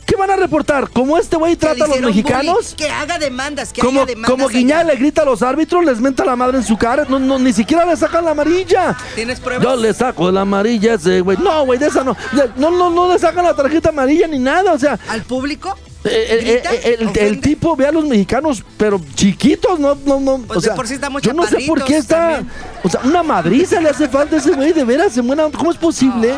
¿Qué 0.05 0.15
van 0.15 0.31
a 0.31 0.37
reportar? 0.37 0.89
¿Cómo 0.91 1.19
este 1.19 1.37
güey 1.37 1.57
trata 1.57 1.85
a 1.85 1.89
los 1.89 2.01
mexicanos? 2.01 2.55
bullying, 2.55 2.77
Que 2.77 2.89
haga 2.89 3.19
demandas, 3.19 3.73
que 3.73 3.81
Como, 3.81 4.03
haya 4.03 4.07
demandas. 4.07 4.31
como 4.31 4.47
Guiñá 4.49 4.79
allá. 4.81 4.93
le 4.93 4.97
grita 5.01 5.23
a 5.23 5.25
los 5.25 5.43
árbitros, 5.43 5.85
les 5.85 6.01
menta 6.01 6.25
la 6.25 6.37
madre 6.37 6.59
en 6.59 6.65
su 6.65 6.77
cara. 6.77 7.05
No, 7.09 7.19
no, 7.19 7.41
ni 7.41 7.53
siquiera 7.53 7.85
le 7.85 7.97
sacan 7.97 8.25
la 8.25 8.31
amarilla. 8.31 8.97
¿Tienes 9.17 9.41
pruebas? 9.41 9.65
Yo 9.67 9.75
le 9.75 9.93
saco 9.93 10.31
la 10.31 10.43
amarilla 10.43 10.93
a 10.93 10.95
ese 10.95 11.21
güey. 11.23 11.37
No, 11.39 11.65
güey, 11.67 11.81
de 11.81 11.89
esa 11.89 12.05
no. 12.05 12.17
De- 12.33 12.51
No, 12.57 12.71
no, 12.71 12.89
no 12.91 13.13
le 13.13 13.19
sacan 13.19 13.45
la 13.45 13.55
tarjeta 13.57 13.89
amarilla 13.89 14.29
ni 14.29 14.39
nada. 14.39 14.73
O 14.75 14.79
sea, 14.79 14.97
¿Al 15.09 15.23
público? 15.23 15.77
Eh, 16.07 16.63
eh, 16.63 16.63
eh, 16.85 16.97
el, 17.21 17.41
tipo 17.41 17.77
ve 17.77 17.87
a 17.87 17.93
los 17.93 18.05
mexicanos, 18.07 18.65
pero 18.77 19.01
chiquitos, 19.15 19.79
no, 19.79 19.97
no, 20.07 20.21
no. 20.21 20.39
Pues 20.39 20.59
o 20.59 20.61
de 20.61 20.67
sea, 20.67 20.75
por 20.75 20.87
sí 20.87 20.95
estamos 20.95 21.23
yo 21.23 21.33
no 21.33 21.47
sé 21.47 21.65
por 21.67 21.85
qué 21.85 21.99
está. 21.99 22.37
también. 22.37 22.53
O 22.83 22.89
sea, 22.89 23.01
una 23.05 23.23
madriza 23.23 23.81
le 23.81 23.91
hace 23.91 24.09
falta 24.09 24.37
a 24.37 24.39
ese 24.39 24.53
güey, 24.53 24.73
de 24.73 24.85
veras, 24.85 25.17
en 25.17 25.27
buena. 25.27 25.51
¿Cómo 25.51 25.71
es 25.71 25.79
posible 25.79 26.35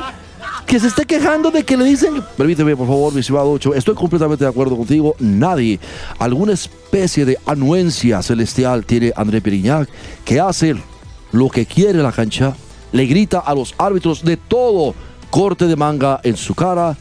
que 0.66 0.78
se 0.78 0.88
esté 0.88 1.06
quejando 1.06 1.50
de 1.50 1.64
que 1.64 1.76
le 1.76 1.84
dicen. 1.84 2.22
Permíteme, 2.36 2.76
por 2.76 2.86
favor, 2.86 3.12
mi 3.12 3.20
estimado 3.20 3.50
Ocho. 3.50 3.74
Estoy 3.74 3.94
completamente 3.94 4.44
de 4.44 4.50
acuerdo 4.50 4.76
contigo. 4.76 5.16
Nadie, 5.18 5.80
alguna 6.18 6.52
especie 6.52 7.24
de 7.24 7.38
anuencia 7.46 8.22
celestial 8.22 8.84
tiene 8.84 9.12
André 9.16 9.40
Perignac 9.40 9.88
que 10.26 10.40
hace 10.40 10.76
lo 11.32 11.48
que 11.48 11.66
quiere 11.66 12.02
la 12.02 12.12
cancha, 12.12 12.54
le 12.92 13.06
grita 13.06 13.38
a 13.38 13.54
los 13.54 13.74
árbitros 13.78 14.22
de 14.22 14.36
todo, 14.36 14.94
corte 15.30 15.66
de 15.66 15.76
manga 15.76 16.20
en 16.22 16.36
su 16.36 16.54
cara, 16.54 16.96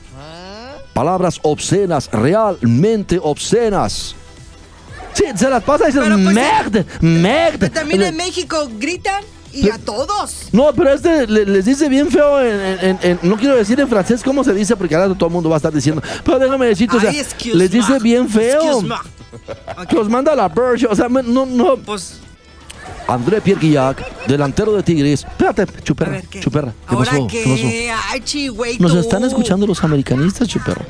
palabras 0.97 1.39
obscenas, 1.43 2.09
realmente 2.11 3.19
obscenas. 3.21 4.15
Sí, 5.13 5.25
se 5.35 5.47
las 5.47 5.63
pasa 5.63 5.83
y 5.83 5.87
dicen, 5.91 6.03
pues, 6.23 6.35
merde, 6.35 6.85
merde. 7.01 7.57
Pero 7.59 7.71
también 7.71 7.99
Le- 7.99 8.07
en 8.07 8.17
México 8.17 8.67
gritan 8.79 9.23
y 9.53 9.69
a 9.69 9.77
todos. 9.77 10.49
No, 10.51 10.73
pero 10.73 10.91
este 10.93 11.27
le- 11.27 11.45
les 11.45 11.65
dice 11.65 11.87
bien 11.87 12.09
feo 12.09 12.41
en, 12.41 12.79
en- 12.83 12.99
en- 13.03 13.19
no 13.21 13.35
quiero 13.37 13.55
decir 13.55 13.79
en 13.79 13.87
francés 13.87 14.23
cómo 14.23 14.43
se 14.43 14.53
dice 14.53 14.75
porque 14.75 14.95
ahora 14.95 15.13
todo 15.13 15.27
el 15.27 15.33
mundo 15.33 15.49
va 15.49 15.55
a 15.55 15.57
estar 15.57 15.71
diciendo, 15.71 16.01
pero 16.23 16.39
déjame 16.39 16.65
decirte, 16.65 16.97
o 16.97 16.99
sea, 16.99 17.11
Ay, 17.11 17.23
les 17.53 17.69
dice 17.71 17.93
me. 17.93 17.99
bien 17.99 18.27
feo. 18.27 18.61
Excuse 18.79 18.87
me. 18.87 18.95
Ok, 19.83 19.87
Que 19.89 19.95
los 19.95 20.09
manda 20.09 20.35
la 20.35 20.49
Birch, 20.49 20.85
o 20.89 20.95
sea, 20.95 21.07
no, 21.09 21.45
no. 21.45 21.77
Pues, 21.77 22.19
André 23.07 23.39
Pierre 23.41 23.61
Guillac, 23.61 24.25
delantero 24.27 24.73
de 24.73 24.83
Tigres. 24.83 25.25
Espérate, 25.25 25.65
chuperra, 25.81 26.11
ver, 26.11 26.27
¿qué? 26.27 26.39
chuperra. 26.41 26.71
¿Qué 26.71 26.95
¿Ahora 26.95 27.11
pasó? 27.11 27.27
qué? 27.27 27.43
¿Qué 27.43 27.91
Ay, 28.09 28.19
chigüey, 28.21 28.77
Nos 28.79 28.93
están 28.95 29.23
escuchando 29.23 29.65
los 29.65 29.83
americanistas, 29.83 30.47
chuperro. 30.47 30.85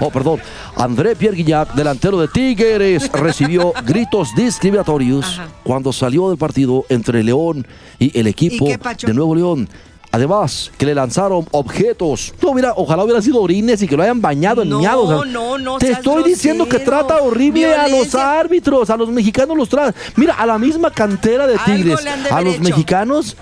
Oh, 0.00 0.10
perdón. 0.10 0.40
André 0.76 1.14
Pierre 1.14 1.36
Guillac, 1.36 1.74
delantero 1.74 2.18
de 2.18 2.26
Tigres, 2.28 3.10
recibió 3.12 3.72
gritos 3.84 4.34
discriminatorios 4.34 5.24
Ajá. 5.26 5.48
cuando 5.62 5.92
salió 5.92 6.28
del 6.30 6.38
partido 6.38 6.84
entre 6.88 7.22
León 7.22 7.66
y 7.98 8.18
el 8.18 8.26
equipo 8.26 8.66
de 8.66 9.14
Nuevo 9.14 9.34
León. 9.34 9.68
Además, 10.12 10.72
que 10.76 10.86
le 10.86 10.94
lanzaron 10.94 11.46
objetos. 11.52 12.34
No, 12.42 12.52
mira, 12.52 12.72
ojalá 12.76 13.04
hubiera 13.04 13.22
sido 13.22 13.40
orines 13.40 13.80
y 13.80 13.86
que 13.86 13.96
lo 13.96 14.02
hayan 14.02 14.20
bañado 14.20 14.62
en 14.62 14.68
No, 14.68 14.80
miados. 14.80 15.08
o 15.08 15.22
sea, 15.22 15.32
no, 15.32 15.56
no 15.58 15.78
Te 15.78 15.92
estoy 15.92 16.24
diciendo 16.24 16.68
que 16.68 16.80
trata 16.80 17.22
horrible 17.22 17.72
a 17.74 17.86
los 17.86 18.12
árbitros, 18.16 18.90
a 18.90 18.96
los 18.96 19.08
mexicanos 19.08 19.56
los 19.56 19.68
trata. 19.68 19.96
Mira, 20.16 20.34
a 20.34 20.46
la 20.46 20.58
misma 20.58 20.90
cantera 20.90 21.46
de 21.46 21.56
Tigres, 21.64 22.00
a 22.30 22.40
los 22.40 22.54
hecho. 22.54 22.62
mexicanos. 22.64 23.36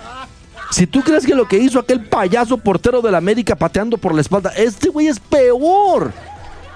Si 0.71 0.85
tú 0.85 1.01
crees 1.01 1.25
que 1.25 1.33
lo 1.33 1.47
que 1.47 1.57
hizo 1.57 1.79
aquel 1.79 2.05
payaso 2.05 2.55
portero 2.59 3.01
de 3.01 3.09
la 3.11 3.17
América 3.17 3.55
pateando 3.55 3.97
por 3.97 4.13
la 4.13 4.21
espalda, 4.21 4.51
este 4.55 4.89
güey 4.89 5.07
es 5.07 5.19
peor. 5.19 6.11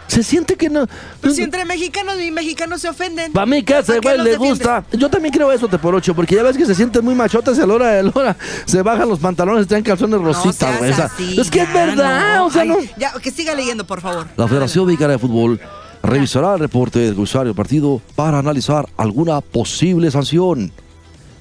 Se 0.08 0.22
siente 0.22 0.56
que 0.56 0.70
no. 0.70 0.86
Pues 1.22 1.36
si 1.36 1.42
entre 1.44 1.66
mexicanos 1.66 2.20
y 2.22 2.30
mexicanos 2.30 2.82
se 2.82 2.90
ofenden. 2.90 3.32
Para 3.32 3.46
mí 3.46 3.64
que 3.64 3.74
a 3.76 3.80
ese 3.80 3.94
¿Para 3.94 4.00
qué 4.02 4.08
güey 4.08 4.18
los 4.18 4.26
le 4.26 4.32
defiendes? 4.32 4.60
gusta. 4.60 4.86
Yo 4.98 5.10
también 5.10 5.34
creo 5.34 5.52
eso, 5.52 5.68
te 5.68 5.78
por 5.80 5.96
ocho, 5.96 6.14
porque 6.14 6.36
ya 6.36 6.44
ves 6.44 6.58
que 6.58 6.66
se 6.66 6.76
sienten 6.76 7.04
muy 7.04 7.16
machotes 7.16 7.58
a 7.60 7.66
la 7.66 7.74
hora 7.74 7.88
de 7.92 8.04
la 8.04 8.12
hora. 8.14 8.38
Se 8.66 8.82
bajan 8.82 9.10
los 9.10 9.20
pantalones 9.20 9.66
y 9.66 9.68
traen 9.68 9.84
calzones 9.84 10.20
No 10.20 10.26
rositas, 10.28 10.56
seas 10.58 10.78
güey. 10.78 10.92
o 10.92 10.96
sea, 10.96 11.06
así, 11.06 11.40
es 11.40 11.50
que 11.50 11.62
es 11.62 11.74
verdad, 11.74 12.38
no. 12.38 12.46
o 12.46 12.52
sea, 12.52 12.62
Ay, 12.64 12.68
no. 12.70 12.78
Ya, 12.98 13.14
que 13.14 13.32
siga 13.32 13.56
leyendo, 13.56 13.86
por 13.88 14.02
favor. 14.02 14.28
La 14.38 14.48
Federación 14.48 14.86
Mexicana 14.86 15.14
de 15.14 15.20
Fútbol 15.20 15.60
revisará 16.04 16.54
el 16.56 16.60
reporte 16.60 17.00
del 17.00 17.16
comisario 17.16 17.46
del 17.48 17.56
partido 17.56 18.02
para 18.16 18.38
analizar 18.40 18.88
alguna 18.98 19.42
posible 19.42 20.12
sanción. 20.12 20.72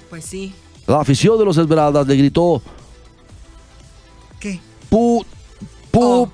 Pues 0.09 0.25
sí. 0.25 0.55
La 0.87 1.01
afición 1.01 1.39
de 1.39 1.45
los 1.45 1.57
Esmeraldas 1.59 2.07
le 2.07 2.17
gritó 2.17 2.63
¿Qué? 4.41 4.61
pu, 4.89 5.25
pu, 5.91 6.01
Oh. 6.05 6.31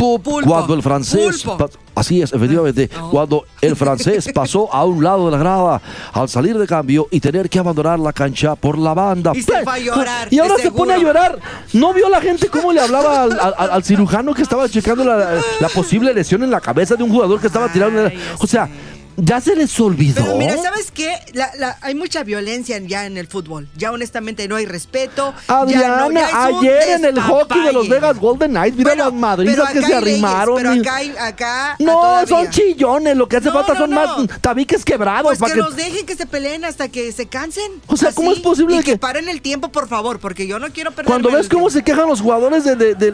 Pulpo. 0.00 0.42
cuando 0.48 0.74
el 0.74 0.82
francés, 0.82 1.42
Pulpo. 1.42 1.68
así 1.94 2.22
es, 2.22 2.32
efectivamente, 2.32 2.88
cuando 3.10 3.44
el 3.60 3.76
francés 3.76 4.30
pasó 4.34 4.72
a 4.72 4.84
un 4.84 5.02
lado 5.04 5.26
de 5.26 5.32
la 5.32 5.38
grada 5.38 5.82
al 6.12 6.28
salir 6.28 6.56
de 6.58 6.66
cambio 6.66 7.06
y 7.10 7.20
tener 7.20 7.48
que 7.50 7.58
abandonar 7.58 7.98
la 7.98 8.12
cancha 8.12 8.54
por 8.54 8.78
la 8.78 8.94
banda. 8.94 9.32
Y 9.34 9.42
se 9.42 9.52
¡Pe! 9.52 9.62
fue 9.64 9.72
a 9.74 9.78
llorar, 9.78 10.28
Y 10.30 10.38
ahora 10.38 10.54
se 10.58 10.70
pone 10.70 10.94
a 10.94 10.98
llorar. 10.98 11.38
¿No 11.74 11.92
vio 11.92 12.08
la 12.08 12.20
gente 12.20 12.48
cómo 12.48 12.72
le 12.72 12.80
hablaba 12.80 13.22
al, 13.24 13.32
al- 13.38 13.70
al 13.70 13.84
cirujano 13.84 14.32
que 14.34 14.42
estaba 14.42 14.68
checando 14.68 15.04
la, 15.04 15.40
la 15.60 15.68
posible 15.68 16.12
lesión 16.14 16.42
en 16.42 16.50
la 16.50 16.60
cabeza 16.60 16.96
de 16.96 17.02
un 17.04 17.10
jugador 17.10 17.40
que 17.40 17.46
estaba 17.48 17.68
tirando? 17.70 18.06
Ay, 18.06 18.18
o 18.38 18.46
sea, 18.46 18.66
sé. 18.66 18.99
Ya 19.22 19.40
se 19.40 19.54
les 19.56 19.78
olvidó. 19.80 20.22
Pero 20.22 20.36
mira, 20.36 20.56
¿sabes 20.62 20.90
qué? 20.90 21.14
La- 21.34 21.50
la- 21.58 21.78
hay 21.82 21.94
mucha 21.94 22.22
violencia 22.24 22.78
ya 22.78 23.06
en 23.06 23.16
el 23.16 23.26
fútbol. 23.26 23.68
Ya 23.76 23.92
honestamente 23.92 24.46
no 24.48 24.56
hay 24.56 24.66
respeto. 24.66 25.34
ya 25.48 25.58
Adriana, 25.60 25.96
no- 26.08 26.12
ya 26.12 26.44
ayer 26.46 26.82
en 26.96 27.04
el 27.04 27.20
hockey 27.20 27.62
de 27.62 27.72
los. 27.72 27.88
Vegas 27.88 28.18
Golden 28.18 28.50
Knights, 28.52 28.76
mira 28.76 28.90
Bueno, 28.90 29.04
las 29.04 29.12
madrizas 29.14 29.68
que 29.70 29.74
se 29.80 29.80
leyes, 29.82 29.96
arrimaron. 29.96 30.56
pero 30.56 30.72
acá, 30.72 30.96
hay- 30.96 31.14
acá 31.18 31.76
no, 31.78 31.92
todavía. 31.92 32.26
son 32.28 32.50
chillones, 32.50 33.16
lo 33.16 33.28
que 33.28 33.36
hace 33.36 33.46
No, 33.48 33.52
falta 33.54 33.72
no, 33.74 33.78
son 33.80 33.90
más 33.94 34.10
tabiques 34.40 34.84
quebrados. 34.84 35.24
Pues 35.26 35.38
para 35.38 35.54
que 35.54 35.60
que- 35.60 35.64
los 35.66 35.76
dejen 35.76 36.06
que 36.06 36.14
se 36.16 36.26
peleen 36.26 36.64
hasta 36.64 36.88
que 36.88 37.12
se 37.12 37.26
cansen. 37.26 37.70
O 37.86 37.96
sea, 37.96 38.12
¿cómo 38.12 38.32
es 38.32 38.38
posible 38.40 38.76
y 38.76 38.78
que- 38.78 38.92
que 38.92 38.98
paren 38.98 39.28
el 39.28 39.42
tiempo, 39.42 39.68
por 39.70 39.88
favor? 39.88 40.18
Porque 40.20 40.46
yo 40.46 40.58
no 40.58 40.68
quiero 40.70 40.90
perder. 40.92 41.06
Cuando 41.06 41.30
ves 41.30 41.48
cómo 41.48 41.68
se 41.70 41.82
quejan 41.82 42.08
los 42.08 42.20
jugadores 42.20 42.64
de, 42.64 42.76
de, 42.76 42.94
de- 42.94 43.12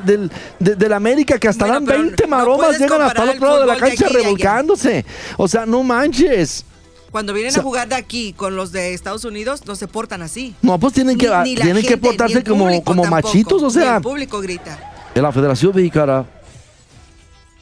de- 0.59 0.75
del 0.77 0.93
América, 0.93 1.39
que 1.39 1.49
hasta 1.49 1.65
Bueno, 1.65 1.75
dan 1.81 1.85
pero 1.87 1.99
20 2.03 2.23
no 2.25 2.37
maromas, 2.37 2.79
llegan 2.79 3.03
hasta 3.03 3.23
el 3.23 3.29
otro 3.31 3.47
lado 3.49 3.61
de 3.61 3.67
la 3.67 3.77
cancha 3.77 4.07
revolcándose. 4.09 5.05
O 5.37 5.49
sea, 5.49 5.67
no 5.67 5.83
manches. 5.97 6.65
Cuando 7.11 7.33
vienen 7.33 7.51
O 7.51 7.55
sea- 7.55 7.61
a 7.61 7.65
jugar 7.65 7.89
de 7.89 7.95
aquí 7.95 8.33
con 8.35 8.57
los 8.57 8.73
de 8.73 8.93
Estados 8.93 9.25
Unidos, 9.25 9.63
no 9.67 9.75
se 9.77 9.89
portan 9.89 10.23
así. 10.23 10.55
No, 10.63 10.79
pues 10.79 10.95
tienen 10.95 11.17
que, 11.17 11.29
Ni- 11.29 11.51
ni 11.51 11.57
la 11.57 11.65
tienen 11.65 11.83
que 11.83 11.89
gente, 11.91 12.07
portarse 12.09 12.45
como, 12.45 12.67
como 12.85 13.03
tampoco, 13.03 13.27
machitos, 13.29 13.63
o 13.63 13.71
sea. 13.71 13.97
El 13.97 14.03
público 14.03 14.41
grita. 14.41 14.93
En 15.15 15.23
la 15.23 15.33
Federación 15.33 15.73
Mexicana 15.75 16.27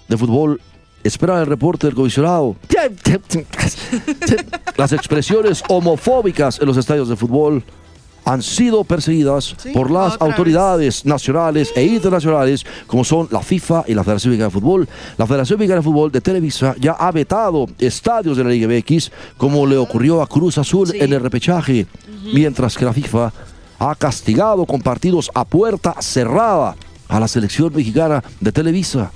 de 0.09 0.16
Fútbol 0.16 0.61
espera 1.05 1.40
el 1.40 1.47
reporte 1.47 1.87
del 1.87 1.94
comisionado. 1.94 2.57
Las 4.77 4.92
expresiones 4.92 5.62
homofóbicas 5.68 6.59
en 6.61 6.66
los 6.66 6.77
estadios 6.77 7.09
de 7.09 7.16
fútbol 7.16 7.62
han 8.24 8.42
sido 8.42 8.84
perseguidas 8.84 9.54
Sí, 9.58 9.70
por 9.72 9.90
las 9.90 10.12
vez. 10.12 10.22
autoridades 10.22 11.04
nacionales 11.04 11.72
e 11.76 11.84
internacionales, 11.84 12.64
como 12.87 13.04
son 13.04 13.28
la 13.30 13.40
FIFA 13.40 13.84
y 13.87 13.94
la 13.94 14.02
Federación 14.04 14.30
Mexicana 14.32 14.48
de 14.48 14.60
Fútbol. 14.60 14.88
La 15.18 15.26
Federación 15.26 15.58
Mexicana 15.58 15.80
de 15.80 15.84
Fútbol 15.84 16.10
de 16.12 16.20
Televisa 16.20 16.74
ya 16.80 16.92
ha 16.92 17.10
vetado 17.12 17.66
estadios 17.78 18.37
de 18.37 18.44
la 18.44 18.50
Liga 18.50 18.66
MX, 18.68 19.10
como 19.37 19.66
le 19.66 19.76
ocurrió 19.76 20.22
a 20.22 20.26
Cruz 20.26 20.58
Azul 20.58 20.88
Sí. 20.88 20.98
en 21.00 21.12
el 21.12 21.20
repechaje, 21.20 21.87
mientras 22.32 22.76
que 22.76 22.84
la 22.84 22.92
FIFA 22.92 23.32
ha 23.78 23.94
castigado 23.96 24.64
con 24.66 24.80
partidos 24.80 25.30
a 25.34 25.44
puerta 25.44 25.94
cerrada 26.00 26.76
a 27.08 27.20
la 27.20 27.28
selección 27.28 27.72
mexicana 27.74 28.22
de 28.40 28.52
Televisa. 28.52 29.10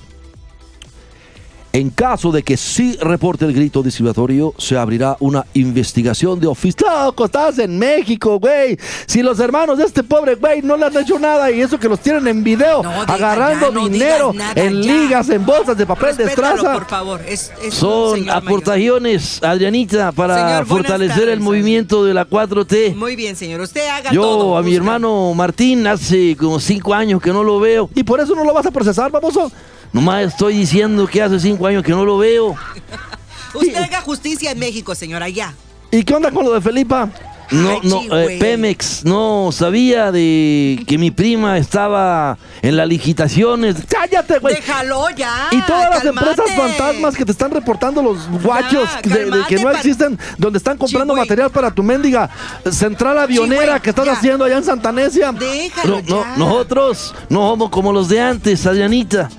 En 1.71 1.91
caso 1.91 2.33
de 2.33 2.43
que 2.43 2.57
sí 2.57 2.97
reporte 3.01 3.45
el 3.45 3.53
grito 3.53 3.83
discriminatorio, 3.83 4.55
se 4.57 4.77
abrirá 4.79 5.17
una 5.21 5.45
investigación 5.53 6.41
de 6.41 6.47
oficio. 6.47 6.87
Loco, 7.05 7.27
estás 7.27 7.59
en 7.59 7.79
México, 7.79 8.39
güey. 8.41 8.79
Si 9.07 9.23
los 9.23 9.39
hermanos 9.39 9.77
de 9.79 9.85
este 9.85 10.03
pobre 10.03 10.35
güey 10.37 10.63
no 10.63 10.77
le 10.79 10.87
han 10.87 10.97
hecho 10.97 11.19
nada 11.19 11.51
y 11.51 11.61
eso 11.61 11.79
que 11.79 11.89
los 11.89 12.01
tienen 12.01 12.27
en 12.27 12.43
video, 12.43 12.83
No, 12.83 12.91
agarrando 13.03 13.71
dinero 13.71 14.33
nada 14.33 14.53
en 14.57 14.83
ya. 14.83 14.93
ligas, 14.93 15.29
en 15.29 15.45
bolsas 15.45 15.77
de 15.77 15.85
papel 15.87 16.17
de 16.17 16.25
estraza. 16.25 16.73
por 16.73 16.87
favor. 16.87 17.21
Es, 17.29 17.53
es 17.63 17.75
Son 17.75 18.15
señor 18.15 18.35
mayor. 18.37 18.49
aportaciones, 18.49 19.43
Adrianita, 19.43 20.11
para 20.13 20.49
Señor, 20.49 20.67
fortalecer 20.67 21.17
tardes, 21.19 21.35
el 21.35 21.41
movimiento 21.41 22.03
de 22.05 22.15
la 22.15 22.27
4T. 22.27 22.95
Muy 22.97 23.15
bien, 23.15 23.37
señor. 23.37 23.61
Usted 23.61 23.87
haga 23.89 24.11
Yo 24.11 24.23
todo. 24.23 24.57
a 24.57 24.63
mi 24.63 24.75
hermano 24.75 25.35
Martín 25.35 25.87
hace 25.87 26.35
como 26.37 26.61
cinco 26.61 26.95
años 26.95 27.21
que 27.21 27.31
no 27.31 27.45
lo 27.45 27.61
veo. 27.61 27.91
Y 27.95 28.05
por 28.05 28.21
eso 28.21 28.35
no 28.35 28.43
lo 28.45 28.55
vas 28.55 28.65
a 28.67 28.71
procesar, 28.71 29.11
baboso. 29.11 29.53
Nomás 29.93 30.25
estoy 30.27 30.55
diciendo 30.55 31.07
que 31.07 31.23
hace 31.23 31.39
cinco 31.41 31.67
años 31.67 31.83
que 31.83 31.93
no 31.93 32.05
lo 32.05 32.19
veo. 32.19 32.55
Usted 33.55 33.75
haga 33.77 34.01
justicia 34.03 34.51
en 34.53 34.59
México, 34.59 34.95
señora, 34.95 35.29
ya. 35.29 35.55
¿Y 35.91 36.03
qué 36.05 36.15
onda 36.15 36.31
con 36.31 36.45
lo 36.45 36.53
de 36.53 36.61
Felipa? 36.61 37.09
No, 37.51 37.71
Ay, 37.71 37.81
no, 37.85 38.03
eh. 38.19 38.37
Pemex 38.39 39.07
no 39.07 39.49
sabía 39.53 40.13
de 40.13 40.85
que 40.87 40.99
mi 40.99 41.11
prima 41.11 41.57
estaba 41.57 42.37
en 42.61 42.77
las 42.77 42.87
licitaciones. 42.87 43.77
Cállate, 43.89 44.39
güey. 44.39 44.57
Déjalo 44.57 45.09
ya. 45.17 45.49
Y 45.51 45.63
todas 45.63 45.89
las 45.89 46.05
empresas 46.05 46.45
fantasmas 46.55 47.17
que 47.17 47.25
te 47.25 47.33
están 47.33 47.51
reportando 47.51 48.03
los 48.03 48.29
guachos 48.43 48.87
Ya, 49.03 49.17
de, 49.17 49.31
de 49.31 49.45
que 49.49 49.57
no 49.57 49.71
existen, 49.71 50.19
donde 50.37 50.59
están 50.59 50.77
comprando 50.77 51.17
material 51.17 51.49
para 51.51 51.71
tu 51.71 51.83
mendiga 51.83 52.29
central 52.71 53.17
avionera 53.17 53.81
que 53.81 53.89
estás 53.91 54.05
ya. 54.05 54.13
haciendo 54.13 54.45
allá 54.45 54.59
en 54.59 54.65
Santanesia. 54.65 55.33
Déjalo 55.33 56.03
No, 56.03 56.17
no, 56.17 56.23
ya. 56.25 56.37
nosotros 56.37 57.15
no 57.31 57.49
somos 57.49 57.71
como 57.71 57.95
los 57.95 58.11
de 58.11 58.21
antes, 58.21 58.67
Adrianita. 58.67 59.31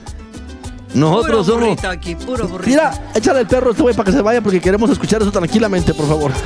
Nosotros 0.94 1.26
puro 1.26 1.44
somos. 1.44 1.70
burrito 1.70 1.90
aquí, 1.90 2.16
puro 2.16 2.48
burrito. 2.48 2.70
Mira, 2.70 3.12
échale 3.14 3.42
el 3.42 3.48
perro 3.48 3.72
este 3.72 3.82
güey 3.84 3.96
para 3.96 4.06
que 4.06 4.12
se 4.18 4.22
vaya 4.22 4.42
porque 4.42 4.60
queremos 4.60 4.90
escuchar 4.90 5.22
eso 5.22 5.32
tranquilamente, 5.32 5.94
por 5.94 6.08
favor. 6.08 6.32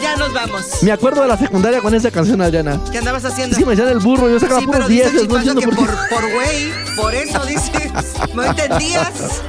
Ya 0.00 0.14
nos 0.16 0.32
vamos. 0.32 0.64
Me 0.82 0.92
acuerdo 0.92 1.22
de 1.22 1.26
la 1.28 1.36
secundaria 1.36 1.80
con 1.80 1.92
esa 1.92 2.12
canción, 2.12 2.40
Adriana. 2.40 2.80
¿Qué 2.92 2.98
andabas 2.98 3.24
haciendo? 3.24 3.56
Que 3.56 3.64
me 3.64 3.72
decían 3.74 3.88
el 3.88 3.98
burro, 3.98 4.28
yo 4.30 4.38
sacaba 4.38 4.60
Sí, 4.60 4.66
puros 4.66 4.78
pero 4.86 4.88
dice 4.88 5.10
10, 5.10 5.28
no 5.28 5.36
entiendo 5.38 5.60
que 5.60 5.66
por 5.66 5.86
qué. 5.88 5.92
por 6.14 6.32
güey, 6.32 6.72
por 6.96 7.14
eso 7.14 7.44
dices. 7.46 7.92
¿No 8.32 8.44
entendías? 8.44 9.42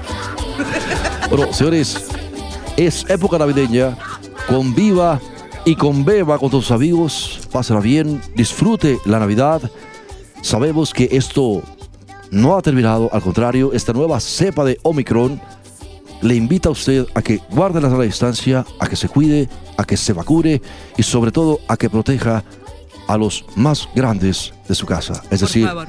Bueno, 1.29 1.53
señores, 1.53 2.03
es 2.77 3.05
época 3.07 3.37
navideña. 3.37 3.95
Conviva 4.47 5.19
y 5.65 5.75
conbeba 5.75 6.39
con 6.39 6.49
tus 6.49 6.71
amigos. 6.71 7.41
Pásala 7.51 7.79
bien, 7.79 8.19
disfrute 8.35 8.99
la 9.05 9.19
Navidad. 9.19 9.61
Sabemos 10.41 10.93
que 10.95 11.09
esto 11.11 11.61
no 12.31 12.55
ha 12.57 12.61
terminado, 12.61 13.09
al 13.13 13.21
contrario, 13.21 13.71
esta 13.73 13.93
nueva 13.93 14.19
cepa 14.19 14.63
de 14.63 14.79
Omicron 14.83 15.41
le 16.21 16.35
invita 16.35 16.69
a 16.69 16.71
usted 16.73 17.05
a 17.15 17.21
que 17.21 17.39
guarde 17.49 17.79
la 17.81 17.89
distancia, 18.03 18.65
a 18.79 18.87
que 18.87 18.95
se 18.95 19.07
cuide, 19.07 19.49
a 19.77 19.83
que 19.85 19.95
se 19.97 20.13
vacune 20.13 20.61
y 20.97 21.03
sobre 21.03 21.31
todo 21.31 21.59
a 21.67 21.77
que 21.77 21.89
proteja 21.89 22.43
a 23.07 23.17
los 23.17 23.45
más 23.55 23.87
grandes 23.95 24.53
de 24.67 24.75
su 24.75 24.85
casa. 24.85 25.13
Es 25.31 25.39
Por 25.39 25.47
decir, 25.49 25.65
favor. 25.67 25.87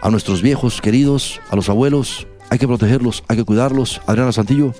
a 0.00 0.10
nuestros 0.10 0.40
viejos 0.42 0.80
queridos, 0.80 1.40
a 1.50 1.56
los 1.56 1.68
abuelos. 1.68 2.26
Hay 2.50 2.58
que 2.58 2.66
protegerlos, 2.68 3.24
hay 3.28 3.36
que 3.38 3.44
cuidarlos. 3.44 4.00
Adriana 4.06 4.32
Santillo. 4.32 4.72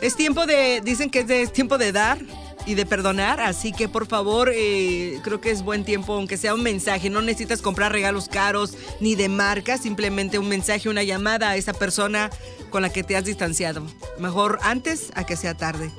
Es 0.00 0.14
tiempo 0.16 0.44
de, 0.46 0.80
dicen 0.84 1.08
que 1.10 1.20
es, 1.20 1.26
de- 1.26 1.42
es 1.42 1.52
tiempo 1.52 1.78
de 1.78 1.92
dar 1.92 2.18
y 2.66 2.74
de 2.74 2.86
perdonar, 2.86 3.40
así 3.40 3.72
que 3.72 3.88
por 3.88 4.06
favor, 4.06 4.50
eh, 4.54 5.18
creo 5.22 5.40
que 5.40 5.50
es 5.50 5.62
buen 5.62 5.84
tiempo, 5.84 6.14
aunque 6.14 6.36
sea 6.36 6.54
un 6.54 6.62
mensaje, 6.62 7.10
no 7.10 7.22
necesitas 7.22 7.62
comprar 7.62 7.92
regalos 7.92 8.28
caros 8.28 8.74
ni 9.00 9.14
de 9.14 9.28
marca, 9.28 9.78
simplemente 9.78 10.38
un 10.38 10.48
mensaje, 10.48 10.88
una 10.88 11.02
llamada 11.02 11.50
a 11.50 11.56
esa 11.56 11.72
persona 11.72 12.30
con 12.70 12.82
la 12.82 12.90
que 12.90 13.02
te 13.02 13.16
has 13.16 13.24
distanciado. 13.24 13.86
Mejor 14.18 14.58
antes 14.62 15.10
a 15.14 15.24
que 15.24 15.36
sea 15.36 15.54
tarde. 15.54 15.90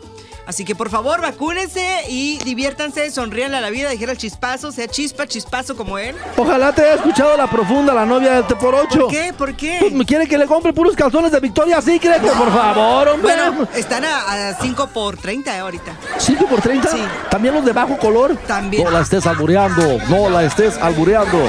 Así 0.45 0.65
que 0.65 0.75
por 0.75 0.89
favor, 0.89 1.21
vacúnense 1.21 2.03
y 2.09 2.37
diviértanse, 2.43 3.09
sonríanle 3.11 3.57
a 3.57 3.61
la 3.61 3.69
vida, 3.69 3.89
dijera 3.89 4.11
el 4.11 4.17
chispazo, 4.17 4.73
sea 4.73 4.87
chispa, 4.87 5.25
chispazo 5.25 5.77
como 5.77 5.97
él. 5.97 6.15
Ojalá 6.35 6.73
te 6.73 6.81
haya 6.81 6.95
escuchado 6.95 7.37
la 7.37 7.47
profunda, 7.47 7.93
la 7.93 8.05
novia 8.05 8.33
del 8.33 8.47
T 8.47 8.55
por 8.55 8.75
8. 8.75 8.99
¿Por 8.99 9.09
qué? 9.09 9.33
¿Por 9.37 9.55
qué? 9.55 9.77
Pues 9.79 9.93
me 9.93 10.05
quiere 10.05 10.27
que 10.27 10.37
le 10.37 10.45
compre 10.45 10.73
puros 10.73 10.95
calzones 10.95 11.31
de 11.31 11.39
Victoria 11.39 11.81
Secret, 11.81 12.21
por 12.21 12.51
favor, 12.53 13.07
hombre. 13.07 13.33
Bueno, 13.35 13.67
están 13.73 14.03
a 14.03 14.53
5 14.59 14.87
por 14.87 15.15
30 15.15 15.59
ahorita. 15.59 15.95
5 16.17 16.45
por 16.47 16.61
30. 16.61 16.89
Sí. 16.89 17.03
También 17.29 17.53
los 17.53 17.63
de 17.63 17.71
bajo 17.71 17.97
color. 17.97 18.35
También. 18.45 18.83
No 18.83 18.91
la 18.91 18.99
estés 18.99 19.25
albureando, 19.25 19.97
no 20.09 20.29
la 20.29 20.43
estés 20.43 20.77
albureando. 20.77 21.39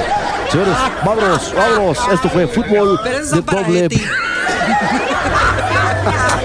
Señores, 0.49 0.73
vámonos, 1.03 1.53
vámonos. 1.53 1.99
Esto 2.13 2.29
fue 2.29 2.47
fútbol 2.47 2.99
Pero 3.03 3.17
esos 3.17 3.31
de 3.31 3.35
son 3.37 3.43
para 3.43 3.61
doble. 3.61 3.89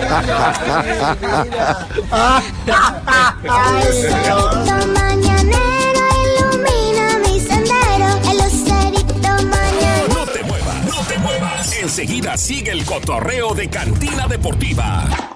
Mañanero 4.94 6.04
ilumina 6.24 7.18
mi 7.24 7.38
sendero. 7.40 8.08
El 8.28 8.36
lucerito 8.38 9.28
mañanero. 9.46 10.14
No 10.14 10.26
te 10.26 10.42
muevas, 10.42 10.84
no 10.84 11.00
te 11.04 11.18
muevas. 11.18 11.72
Enseguida 11.74 12.36
sigue 12.36 12.72
el 12.72 12.84
cotorreo 12.84 13.54
de 13.54 13.70
Cantina 13.70 14.26
Deportiva. 14.26 15.29